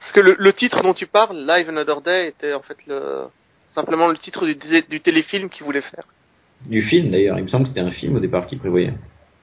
[0.00, 3.26] Parce que le, le titre dont tu parles, Live Another Day, était en fait le...
[3.68, 4.56] simplement le titre du,
[4.88, 6.04] du téléfilm qu'ils voulaient faire.
[6.66, 8.94] Du film d'ailleurs, il me semble que c'était un film au départ qui prévoyait.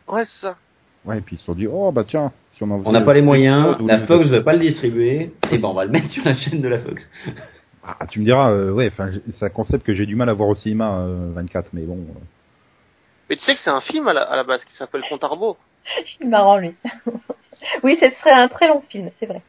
[0.07, 0.57] Ouais, c'est ça.
[1.07, 2.91] Ouais, et puis ils se sont dit, oh bah tiens, si on en On faisait
[2.91, 5.91] n'a pas les moyens, la Fox veut pas le distribuer, et ben on va le
[5.91, 7.01] mettre sur la chaîne de la Fox.
[7.81, 8.91] Ah, tu me diras, euh, ouais,
[9.39, 11.95] c'est un concept que j'ai du mal à voir au cinéma euh, 24, mais bon.
[11.95, 12.19] euh.
[13.29, 15.57] Mais tu sais que c'est un film à la, à la base qui s'appelle rebours.
[16.19, 16.75] Il est marrant lui.
[17.83, 19.41] oui, ce serait un très long film, c'est vrai.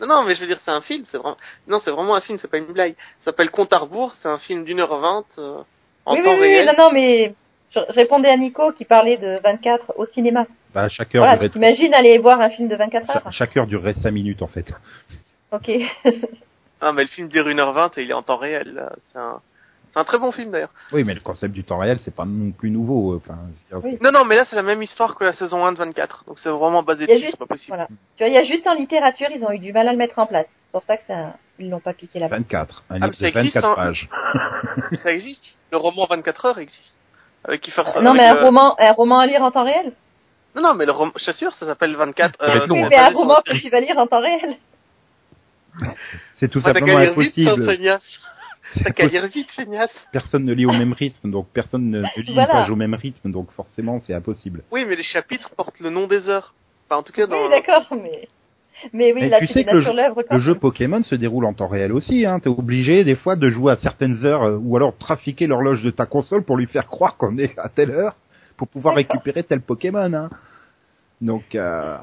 [0.00, 1.36] Non, non, mais je veux dire, c'est un film, c'est vraiment...
[1.68, 2.94] Non, c'est vraiment un film, c'est pas une blague.
[3.20, 5.58] Ça s'appelle Compte à rebours, c'est un film d'une heure vingt, euh,
[6.06, 6.66] en oui, temps oui, oui, réel.
[6.66, 7.34] non, non, mais
[7.74, 10.46] je je répondais à Nico qui parlait de 24 au cinéma.
[10.74, 13.32] Bah, à chaque heure, Voilà, t'imagines aller voir un film de 24 cha- heures.
[13.32, 14.72] chaque heure durerait 5 minutes en fait.
[15.52, 15.70] Ok.
[16.78, 18.86] Ah, mais le film dure une heure vingt et il est en temps réel.
[19.10, 20.04] C'est un...
[20.04, 20.74] Très bon film, d'ailleurs.
[20.92, 23.14] Oui, mais le concept du temps réel, c'est pas non plus nouveau.
[23.14, 23.38] euh, Enfin,
[23.70, 23.98] je veux dire, Oui.
[24.02, 26.24] Non, non, mais là, c'est la même histoire que la saison 1 de 24.
[26.26, 27.68] Donc c'est vraiment basé dessus, juste- c'est pas possible.
[27.74, 27.86] Voilà.
[27.88, 29.96] Tu vois, il y a juste en littérature, ils ont eu du mal à le
[29.96, 30.44] mettre en place.
[30.64, 32.36] C'est pour ça que ça, ils l'ont pas piqué là-bas.
[32.36, 33.74] 24, un Ah, livre de existe, 24 hein.
[33.74, 34.08] pages.
[35.02, 35.44] Ça existe.
[35.72, 36.94] Le roman 24 heures existe.
[37.46, 37.70] Avec
[38.02, 39.92] Non, mais un le- roman, un roman à lire en temps réel.
[40.54, 42.66] Non, non, mais le roman, je t'assure, ça s'appelle 24 Ça va être heures.
[42.68, 42.88] long, oui, hein.
[42.90, 44.56] mais un roman que tu vas lire en temps réel.
[46.40, 47.98] C'est tout Ah, simplement qu'à lire vite, hein, impossible.
[48.82, 49.90] T'as qu'à lire vite, feignasse.
[50.12, 52.52] Personne ne lit au même rythme, donc personne ne ne lit Voilà.
[52.52, 54.64] une page au même rythme, donc forcément c'est impossible.
[54.72, 56.54] Oui, mais les chapitres portent le nom des heures.
[56.88, 57.44] Enfin, en tout cas, dans...
[57.44, 58.28] Oui, d'accord, mais
[58.92, 60.54] Mais oui, Mais là, tu tu sais que le sur Le jeu.
[60.54, 62.40] Pokémon se déroule en temps réel aussi, hein.
[62.40, 65.90] T'es obligé des fois de jouer à certaines heures euh, ou alors trafiquer l'horloge de
[65.90, 68.16] ta console pour lui faire croire qu'on est à telle heure
[68.56, 70.30] pour pouvoir récupérer tel Pokémon, hein.
[71.20, 71.96] Donc, euh,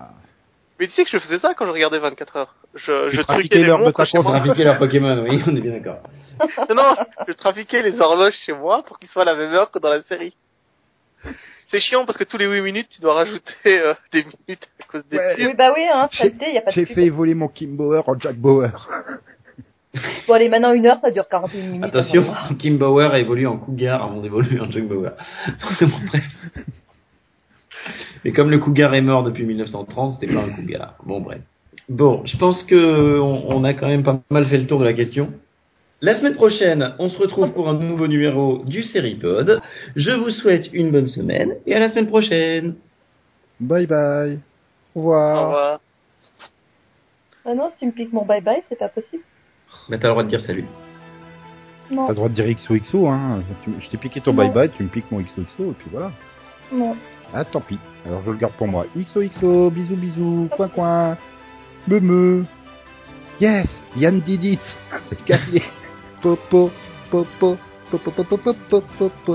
[0.80, 2.56] Mais tu sais que je faisais ça quand je regardais 24 heures.
[2.74, 4.24] Je, Tu je trafiquais l'heure de ta console.
[4.24, 6.00] Trafiquer leur Pokémon, oui, on est bien d'accord.
[6.70, 6.96] Non, non,
[7.28, 9.92] je trafiquais les horloges chez moi pour qu'ils soient à la même heure que dans
[9.92, 10.34] la série.
[11.74, 14.84] C'est chiant parce que tous les 8 minutes, tu dois rajouter euh, des minutes à
[14.92, 15.36] cause des Ouais.
[15.36, 15.48] tirs.
[15.50, 18.08] Oui, bah oui, hein, ça y a pas de j'ai fait évoluer mon Kim Bauer
[18.08, 18.70] en Jack Bauer.
[20.28, 21.84] Bon, allez, maintenant une heure, ça dure 41 minutes.
[21.86, 22.26] Attention.
[22.60, 25.14] Kim Bauer a évolué en Cougar avant d'évoluer en Chuck Bauer.
[25.82, 26.24] Bon, bref.
[28.24, 30.94] Et comme le Cougar est mort depuis 1930, c'était pas un Cougar.
[31.04, 31.42] Bon, bref.
[31.90, 34.86] Bon, je pense que on, on a quand même pas mal fait le tour de
[34.86, 35.34] la question.
[36.06, 39.62] La semaine prochaine, on se retrouve pour un nouveau numéro du Seripod.
[39.96, 42.76] Je vous souhaite une bonne semaine et à la semaine prochaine.
[43.62, 44.42] Bye bye.
[44.96, 45.80] Au Au revoir.
[47.46, 49.24] Ah non, si tu me piques mon bye-bye, c'est pas possible.
[49.88, 50.66] Bah, t'as le droit de dire salut.
[51.90, 53.42] Non, T'as le droit de dire XOXO, hein.
[53.80, 54.38] Je t'ai piqué ton Non.
[54.40, 56.12] bye bye, tu me piques mon XOXO et puis voilà.
[56.74, 56.98] non.
[57.34, 57.80] Ah, tant pis.
[58.06, 58.86] Alors je le garde pour moi.
[58.98, 61.18] XOXO, bisous bisous, coin coin,
[61.88, 62.46] me me.
[63.40, 64.62] Yes, Yann did it.
[65.10, 65.62] C'est gagné.
[66.24, 66.72] po, po,
[67.12, 67.58] po, po,
[67.92, 69.34] po, po, po, po, po, po, po, po, po,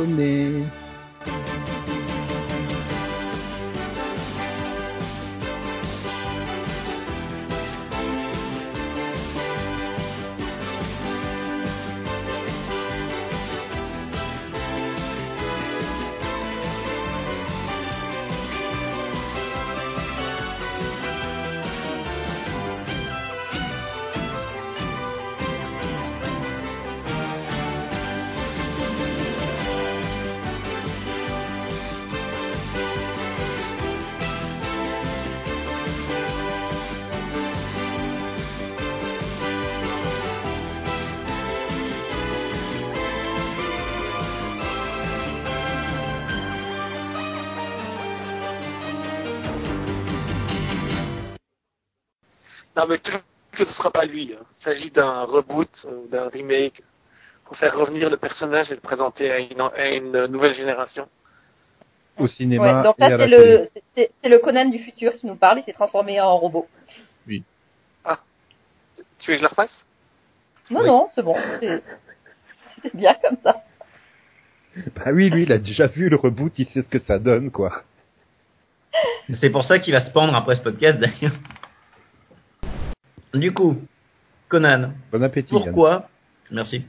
[52.79, 54.33] Non, mais que ce sera pas lui.
[54.39, 54.45] hein.
[54.61, 56.81] Il s'agit d'un reboot, euh, d'un remake,
[57.45, 61.09] pour faire revenir le personnage et le présenter à une, à une nouvelle génération.
[62.19, 63.53] Au Ouais, cinéma donc et à là, la c'est télé.
[63.59, 66.67] le, c'est c'est le Conan du futur qui nous parle, il s'est transformé en robot.
[69.21, 69.85] Tu veux que je la refasse?
[70.71, 70.87] Non, Oui.
[70.87, 71.83] non, c'est bon, c'est
[72.83, 73.63] c'est bien comme ça.
[74.95, 77.51] Bah oui, lui, il a déjà vu le reboot, il sait ce que ça donne,
[77.51, 77.83] quoi.
[79.41, 81.33] C'est pour ça qu'il va se pendre après ce podcast d'ailleurs.
[83.35, 83.77] Du coup,
[84.49, 85.55] Conan, Bon appétit.
[85.55, 85.65] Yann.
[85.65, 86.09] pourquoi
[86.51, 86.85] Merci.